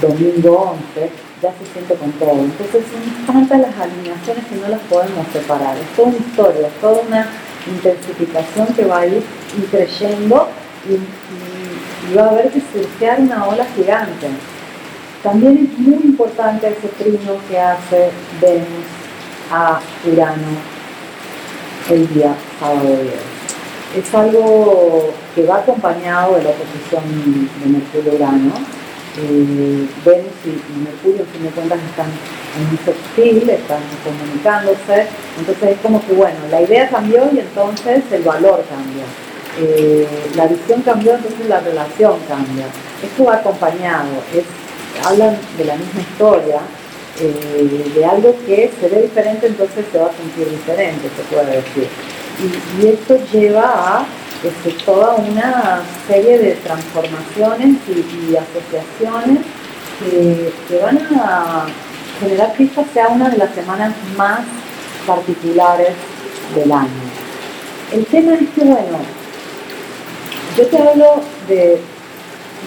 domingo 0.00 0.76
11, 0.96 1.10
ya 1.42 1.52
se 1.52 1.72
siente 1.72 1.94
con 1.94 2.12
todo. 2.12 2.40
Entonces 2.40 2.82
son 2.90 3.26
tantas 3.26 3.60
las 3.60 3.78
alineaciones 3.78 4.44
que 4.46 4.56
no 4.56 4.68
las 4.68 4.80
podemos 4.90 5.26
separar. 5.32 5.76
Es 5.78 5.96
toda 5.96 6.08
una 6.08 6.18
historia, 6.18 6.66
es 6.66 6.80
toda 6.80 7.02
una 7.02 7.30
intensificación 7.66 8.66
que 8.74 8.84
va 8.84 9.00
a 9.00 9.06
ir 9.06 9.22
creyendo 9.70 10.48
y, 10.88 10.98
va 12.16 12.22
a 12.22 12.30
haber 12.30 12.50
que 12.50 12.60
surfear 12.60 13.20
una 13.20 13.46
ola 13.46 13.66
gigante. 13.76 14.28
También 15.22 15.70
es 15.72 15.78
muy 15.78 16.04
importante 16.04 16.68
ese 16.68 16.88
trino 16.88 17.36
que 17.48 17.58
hace 17.58 18.10
Venus 18.40 18.86
a 19.50 19.80
Urano 20.06 20.78
el 21.90 22.14
día 22.14 22.34
sábado 22.60 22.96
10. 23.02 24.04
Es 24.04 24.14
algo 24.14 25.12
que 25.34 25.44
va 25.44 25.56
acompañado 25.56 26.36
de 26.36 26.44
la 26.44 26.50
oposición 26.50 27.02
de 27.60 27.66
Mercurio-Urano 27.66 28.78
eh, 29.20 29.88
Venus 30.04 30.38
y, 30.44 30.78
Mercurio, 30.78 31.22
en 31.22 31.26
fin 31.26 31.42
de 31.42 31.50
cuentas, 31.50 31.78
están 31.90 32.06
en 32.06 32.70
un 32.70 32.78
sextil, 32.84 33.50
están 33.50 33.82
comunicándose. 34.04 35.06
Entonces 35.38 35.70
es 35.70 35.80
como 35.80 36.04
que, 36.06 36.12
bueno, 36.12 36.38
la 36.50 36.62
idea 36.62 36.88
cambió 36.88 37.28
y 37.32 37.40
entonces 37.40 38.04
el 38.12 38.22
valor 38.22 38.64
cambia. 38.68 39.04
Eh, 39.60 40.06
la 40.36 40.46
visión 40.46 40.82
cambió, 40.82 41.14
entonces 41.14 41.48
la 41.48 41.60
relación 41.60 42.18
cambia. 42.28 42.66
Esto 43.02 43.24
va 43.24 43.36
acompañado, 43.36 44.08
es 44.32 44.44
hablan 45.04 45.36
de 45.56 45.64
la 45.64 45.74
misma 45.74 46.00
historia, 46.00 46.60
eh, 47.20 47.92
de 47.94 48.04
algo 48.04 48.34
que 48.46 48.70
se 48.80 48.88
ve 48.88 49.02
diferente, 49.02 49.48
entonces 49.48 49.84
se 49.90 49.98
va 49.98 50.06
a 50.06 50.12
sentir 50.12 50.48
diferente, 50.48 51.08
se 51.16 51.34
puede 51.34 51.56
decir. 51.56 51.88
Y, 52.80 52.86
esto 52.86 53.18
lleva 53.32 53.64
a 53.64 54.06
este, 54.44 54.84
toda 54.84 55.16
una 55.16 55.82
serie 56.06 56.38
de 56.38 56.52
transformaciones 56.52 57.76
y, 57.88 58.36
asociaciones 58.36 59.40
que, 59.98 60.52
que, 60.68 60.78
van 60.78 60.98
a 61.20 61.66
generar 62.20 62.52
que 62.54 62.64
esta 62.64 62.84
sea 62.92 63.08
una 63.08 63.28
de 63.30 63.38
las 63.38 63.52
semanas 63.54 63.92
más 64.16 64.40
particulares 65.04 65.94
del 66.54 66.70
año. 66.70 66.88
El 67.92 68.04
tema 68.06 68.34
es 68.34 68.48
que, 68.50 68.64
bueno, 68.64 68.98
yo 70.58 70.66
te 70.66 70.76
hablo 70.76 71.22
de 71.46 71.78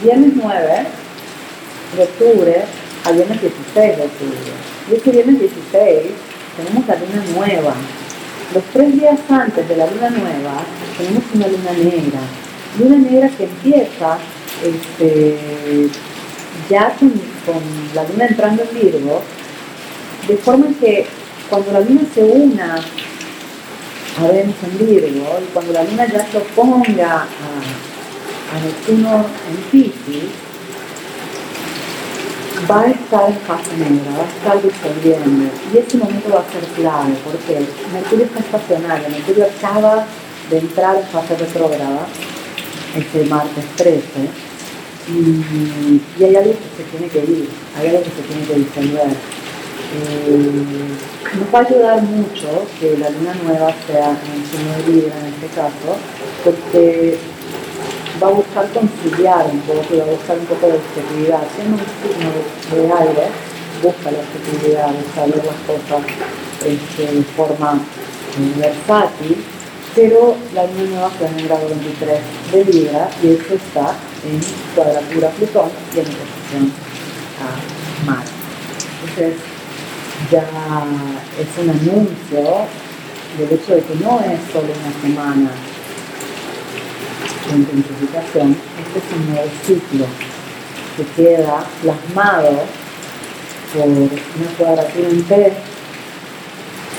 viernes 0.01 0.31
9 0.35 0.85
de 1.97 2.03
octubre 2.03 2.63
a 3.03 3.11
viernes 3.11 3.41
16 3.41 3.97
de 3.97 4.03
octubre. 4.03 4.37
Y 4.89 4.95
este 4.95 5.11
viernes 5.11 5.39
16 5.39 6.11
tenemos 6.55 6.87
la 6.87 6.95
luna 6.95 7.23
nueva. 7.35 7.73
Los 8.53 8.63
tres 8.71 8.93
días 8.93 9.19
antes 9.29 9.67
de 9.67 9.75
la 9.75 9.87
luna 9.87 10.09
nueva 10.09 10.63
tenemos 10.97 11.23
una 11.33 11.47
luna 11.47 11.71
negra. 11.73 12.19
Luna 12.79 12.97
negra 12.97 13.29
que 13.29 13.43
empieza 13.43 14.17
este, 14.63 15.89
ya 16.69 16.95
con, 16.97 17.11
la 17.93 18.03
luna 18.03 18.25
entrando 18.25 18.63
en 18.63 18.79
Virgo, 18.79 19.21
de 20.29 20.37
forma 20.37 20.67
que 20.79 21.05
cuando 21.49 21.73
la 21.73 21.81
luna 21.81 22.03
se 22.13 22.23
una 22.23 22.75
a 24.19 24.27
Venus 24.27 24.55
en 24.63 24.77
Virgo 24.77 25.39
y 25.41 25.53
cuando 25.53 25.73
la 25.73 25.83
luna 25.83 26.05
ya 26.05 26.25
se 26.29 26.37
oponga 26.37 27.23
a 27.23 27.27
Neptuno 28.59 29.25
en 29.49 29.57
Pisces, 29.71 30.29
va 32.69 32.81
a 32.81 32.89
estar 32.89 33.29
negra, 33.77 34.11
va 34.17 34.23
a 34.23 34.27
estar 34.27 34.61
disolviendo 34.61 35.49
y 35.73 35.77
ese 35.77 35.97
momento 35.97 36.29
va 36.29 36.41
a 36.41 36.51
ser 36.51 36.63
clave 36.75 37.13
porque 37.23 37.65
Mercurio 37.93 38.25
está 38.25 38.39
estacionario, 38.39 39.09
Mercurio 39.09 39.45
acaba 39.45 40.05
de 40.49 40.59
entrar 40.59 40.97
en 40.97 41.07
fase 41.07 41.37
retrógrada 41.37 42.07
este 42.95 43.25
martes 43.25 43.65
13 43.77 44.01
y, 45.09 46.23
hay 46.23 46.35
algo 46.35 46.51
que 46.51 46.83
se 46.83 46.89
tiene 46.91 47.07
que 47.07 47.19
ir, 47.19 47.49
hay 47.77 47.87
algo 47.87 48.03
que 48.03 48.09
se 48.09 48.21
tiene 48.21 48.45
que 48.45 48.55
disolver. 48.55 49.07
Eh, 49.93 51.37
nos 51.37 51.53
va 51.53 51.59
a 51.59 51.61
ayudar 51.61 52.01
mucho 52.03 52.65
que 52.79 52.97
la 52.97 53.09
luna 53.09 53.33
nueva 53.43 53.73
sea 53.87 54.11
en 54.11 54.45
su 54.45 54.91
Libra 54.91 55.13
en 55.19 55.33
este 55.33 55.47
caso, 55.55 55.97
porque 56.43 57.17
va 58.21 58.27
a 58.27 58.31
buscar 58.31 58.67
conciliar 58.71 59.45
un 59.51 59.59
poco, 59.61 59.97
va 59.97 60.03
a 60.03 60.11
buscar 60.11 60.37
un 60.37 60.45
poco 60.45 60.67
de 60.67 60.73
objetividad. 60.73 61.41
Siendo 61.55 61.77
un 61.77 61.87
signo 62.01 62.29
de, 62.71 62.93
aire, 63.03 63.27
busca 63.81 64.11
la 64.11 64.19
objetividad, 64.19 64.87
busca 64.93 65.25
ver 65.25 65.45
las 65.45 65.59
cosas 65.65 66.03
este, 66.65 67.15
de 67.15 67.23
forma 67.35 67.79
versátil, 68.57 69.43
pero 69.95 70.35
la 70.53 70.65
luna 70.67 70.89
nueva 70.89 71.09
fue 71.09 71.27
en 71.27 71.39
el 71.39 71.47
grado 71.47 71.67
23 71.67 72.19
de 72.51 72.65
Libra 72.65 73.09
y 73.23 73.27
eso 73.31 73.55
está 73.55 73.95
en 74.23 74.39
cuadratura 74.75 75.29
Plutón 75.31 75.69
y 75.95 75.99
en 75.99 76.05
oposición 76.05 76.73
a 77.41 78.05
Marte. 78.05 78.31
Entonces, 79.01 79.33
ya 80.31 80.45
es 81.39 81.63
un 81.63 81.69
anuncio 81.69 82.67
del 83.37 83.51
hecho 83.51 83.75
de 83.75 83.81
que 83.81 83.95
no 83.95 84.19
es 84.19 84.39
solo 84.51 84.67
una 84.69 85.01
semana 85.01 85.51
de 87.49 87.57
intensificación, 87.57 88.55
este 88.85 88.99
es 88.99 89.05
un 89.15 89.33
nuevo 89.33 89.49
ciclo 89.65 90.05
que 90.97 91.05
queda 91.15 91.65
plasmado 91.81 92.63
por 93.73 93.87
una 93.87 94.51
cuadratura 94.57 95.09
en 95.09 95.25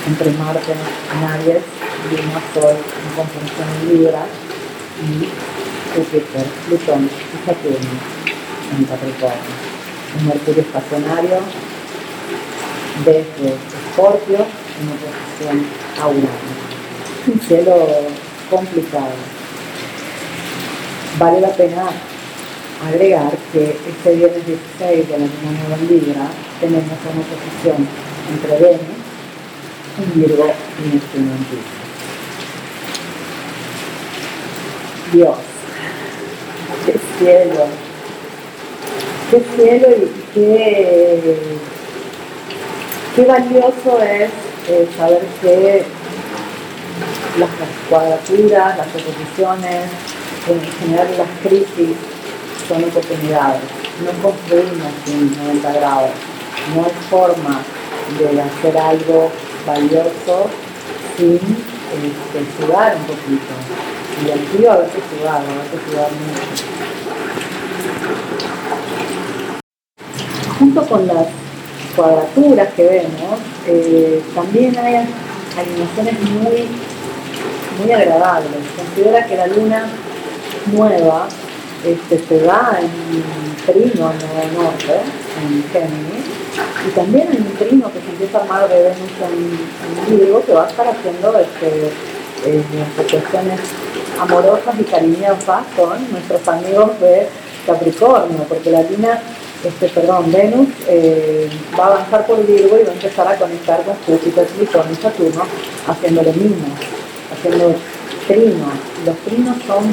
entre 0.05 0.31
Marte 0.33 0.73
Aries, 1.33 1.63
Luna, 2.11 2.41
Sol 2.53 2.77
en 2.77 3.11
conjunción 3.15 3.69
Libra 3.89 4.25
y 5.01 5.29
Júpiter, 5.95 6.47
Plutón 6.67 7.03
y 7.05 7.47
Saturno 7.47 7.93
en 8.77 8.85
Capricornio. 8.85 9.73
Un 10.19 10.27
Mercurio 10.27 10.63
estacionario 10.63 11.39
desde 13.05 13.55
Escorpio 13.89 14.39
en 14.39 14.89
oposición 14.89 15.67
a 16.01 16.09
Urano. 16.09 16.53
Un 17.27 17.41
cielo 17.41 17.75
complicado 18.51 19.42
Vale 21.18 21.40
la 21.40 21.48
pena 21.51 21.90
agregar 22.88 23.33
que 23.53 23.77
este 23.88 24.14
viernes 24.14 24.46
16 24.46 25.09
de 25.09 25.18
la 25.18 25.27
luna 25.27 25.51
nueva 25.61 25.77
en 25.77 25.88
Libra 25.88 26.29
tenemos 26.59 26.85
una 26.85 27.20
oposición 27.20 27.87
entre 28.33 28.53
Venus, 28.59 28.98
un 29.98 30.09
Virgo 30.20 30.46
y 30.79 30.94
Neptuno 30.94 31.33
en 31.33 31.72
Dios, 35.12 35.37
qué 36.87 36.94
cielo, 37.18 37.66
qué 39.31 39.38
cielo 39.55 39.88
y 39.90 40.35
qué, 40.35 41.37
qué 43.14 43.22
valioso 43.25 44.03
es 44.03 44.31
eh, 44.68 44.88
saber 44.96 45.22
que 45.42 45.85
las 47.38 47.51
cuadraturas, 47.90 48.79
las 48.79 48.87
oposiciones, 48.88 49.90
en 50.49 50.61
general 50.61 51.09
las 51.19 51.29
crisis 51.43 51.97
son 52.69 52.85
oportunidades. 52.85 53.63
No 54.05 54.11
construimos 54.23 54.93
en 55.07 55.37
90 55.37 55.73
grados. 55.73 56.11
No 56.75 56.85
hay 56.85 56.93
forma 57.09 57.61
de 58.19 58.41
hacer 58.41 58.77
algo 58.77 59.31
valioso 59.67 60.49
sin 61.17 61.35
este, 61.37 62.47
sudar 62.59 62.97
un 62.97 63.05
poquito. 63.05 63.53
Y 64.25 64.31
aquí 64.31 64.67
a 64.67 64.77
veces 64.77 65.03
sudar, 65.17 65.37
a 65.37 65.63
veces 65.63 65.81
sudar 65.89 66.11
mucho. 66.11 66.65
Junto 70.59 70.87
con 70.87 71.07
las 71.07 71.27
cuadraturas 71.97 72.73
que 72.75 72.83
vemos, 72.85 73.41
eh, 73.67 74.23
también 74.35 74.77
hay 74.79 74.95
animaciones 75.59 76.21
muy, 76.31 76.69
muy 77.81 77.93
agradables. 77.93 78.53
Considera 78.77 79.27
que 79.27 79.37
la 79.37 79.47
luna 79.49 79.87
nueva 80.66 81.29
este, 81.85 82.18
se 82.29 82.44
da 82.44 82.79
en 82.81 83.66
trino 83.66 84.12
en 84.12 84.51
el 84.51 84.55
norte, 84.55 85.01
en 85.40 85.64
Géminis, 85.72 86.27
y 86.87 86.90
también 86.90 87.29
en 87.33 87.42
un 87.42 87.57
trino 87.57 87.92
que 87.92 88.01
se 88.01 88.11
empieza 88.11 88.38
a 88.38 88.42
armar 88.42 88.68
de 88.68 88.83
Venus 88.83 90.09
en, 90.09 90.18
Virgo, 90.18 90.44
que 90.44 90.53
va 90.53 90.66
a 90.66 90.68
estar 90.68 90.87
haciendo 90.87 91.38
este, 91.38 91.90
eh, 92.46 92.62
asociaciones 92.94 93.61
amorosas 94.20 94.75
y 94.79 94.85
cariñosas 94.85 95.64
con 95.77 96.11
nuestros 96.12 96.46
amigos 96.46 97.01
de 97.01 97.29
Capricornio, 97.66 98.44
porque 98.48 98.70
la 98.70 98.83
luna, 98.83 99.20
este, 99.64 99.88
perdón, 99.88 100.31
Venus 100.31 100.68
eh, 100.88 101.48
va 101.79 101.85
a 101.85 101.87
avanzar 101.88 102.27
por 102.27 102.46
Virgo 102.46 102.79
y 102.79 102.85
va 102.85 102.90
a 102.90 102.94
empezar 102.94 103.27
a 103.27 103.37
conectar 103.37 103.83
con 103.85 103.94
Júpiter, 104.07 104.46
Plutón 104.46 104.87
y 104.92 104.94
Saturno, 104.96 105.42
haciendo 105.87 106.22
lo 106.22 106.33
mismo, 106.33 106.66
haciendo 107.33 107.75
trinos. 108.29 108.75
Los 109.05 109.16
trinos 109.18 109.57
son 109.66 109.92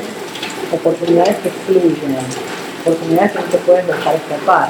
oportunidades 0.71 1.37
que 1.37 1.49
fluyen, 1.49 2.17
oportunidades 2.81 3.31
que 3.31 3.39
no 3.39 3.45
te 3.45 3.57
puedes 3.59 3.87
dejar 3.87 4.15
escapar. 4.15 4.69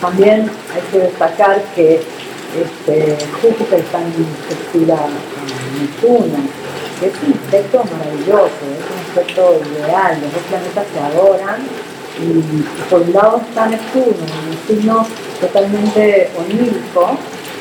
También 0.00 0.50
hay 0.74 0.82
que 0.90 0.98
destacar 0.98 1.62
que 1.74 2.02
este, 2.56 3.16
Júpiter 3.42 3.80
está 3.80 4.00
en 4.00 4.12
sextil 4.48 4.86
Neptuno, 4.86 6.38
que 7.00 7.06
es 7.06 7.12
un 7.26 7.32
aspecto 7.34 7.84
maravilloso, 7.84 8.60
es 8.72 8.84
un 8.90 8.98
aspecto 9.08 9.60
ideal, 9.72 10.18
los 10.22 10.32
dos 10.32 10.42
planetas 10.48 10.86
se 10.92 11.00
adoran 11.00 11.60
y, 12.18 12.62
por 12.88 13.02
un 13.02 13.12
lado 13.12 13.42
está 13.48 13.66
Neptuno, 13.66 14.24
un 14.50 14.66
signo 14.66 15.06
totalmente 15.40 16.30
onírico, 16.38 17.18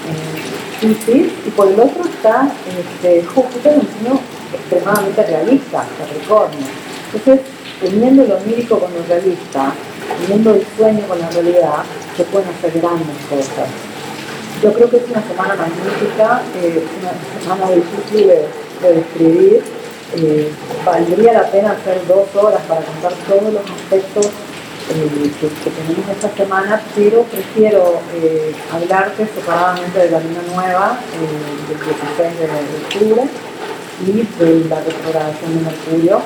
eh, 0.07 0.55
y 0.81 1.49
por 1.51 1.67
el 1.67 1.79
otro 1.79 2.03
está 2.05 2.51
este, 2.67 3.23
Júpiter, 3.23 3.73
un 3.75 3.87
signo 3.87 4.19
extremadamente 4.53 5.23
realista, 5.23 5.85
Capricornio. 5.97 6.84
Entonces, 7.15 7.45
uniendo 7.81 8.25
lo 8.25 8.35
onírico 8.37 8.77
con 8.77 8.93
lo 8.93 9.01
realista, 9.07 9.73
uniendo 10.25 10.53
el 10.53 10.65
sueño 10.77 11.07
con 11.07 11.19
la 11.19 11.29
realidad, 11.29 11.83
se 12.17 12.23
pueden 12.25 12.49
hacer 12.49 12.73
grandes 12.81 13.15
cosas. 13.29 13.69
Yo 14.61 14.73
creo 14.73 14.89
que 14.89 14.97
es 14.97 15.03
una 15.09 15.23
semana 15.23 15.55
magnífica, 15.55 16.41
eh, 16.61 16.83
una 16.99 17.41
semana 17.41 17.71
difícil 17.71 18.27
de, 18.27 18.93
describir. 18.93 19.63
Eh, 20.17 20.51
valdría 20.85 21.33
la 21.33 21.51
pena 21.51 21.71
hacer 21.71 22.05
dos 22.07 22.27
horas 22.35 22.61
para 22.67 22.81
contar 22.81 23.13
todos 23.27 23.53
los 23.53 23.63
aspectos 23.63 24.27
eh, 24.27 25.31
que, 25.39 25.69
tenemos 25.71 26.09
esta 26.11 26.29
semana, 26.35 26.81
pero 26.95 27.23
prefiero 27.23 27.99
hablarte 28.71 29.25
separadamente 29.25 29.99
de 29.99 30.11
la 30.11 30.19
luna 30.19 30.41
nueva 30.53 30.99
del 31.67 31.77
16 31.79 32.39
de 32.39 33.07
octubre 33.07 33.29
y 34.05 34.43
de 34.43 34.69
la 34.69 34.79
retrogradación 34.81 35.57
de 35.57 35.63
Mercurio 35.63 36.21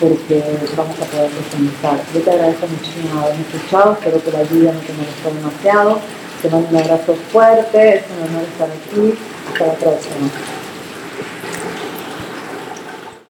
porque 0.00 0.42
vamos 0.76 0.96
a 1.00 1.04
poder 1.04 1.30
profundizar. 1.30 2.00
Yo 2.14 2.20
te 2.20 2.30
agradezco 2.30 2.66
muchísimo 2.66 3.20
haberme 3.20 3.42
escuchado, 3.42 3.92
espero 3.94 4.22
que 4.22 4.32
la 4.32 4.38
ayuda 4.38 4.72
no 4.72 4.80
te 4.80 4.92
molestó 4.92 5.34
demasiado. 5.34 6.00
Te 6.40 6.50
mando 6.50 6.68
un 6.70 6.76
abrazo 6.76 7.14
fuerte, 7.30 7.96
es 7.96 8.04
un 8.10 8.28
honor 8.28 8.42
estar 8.42 8.68
aquí. 8.68 9.14
Hasta 9.52 9.66
la 9.66 9.74
próxima. 9.74 10.61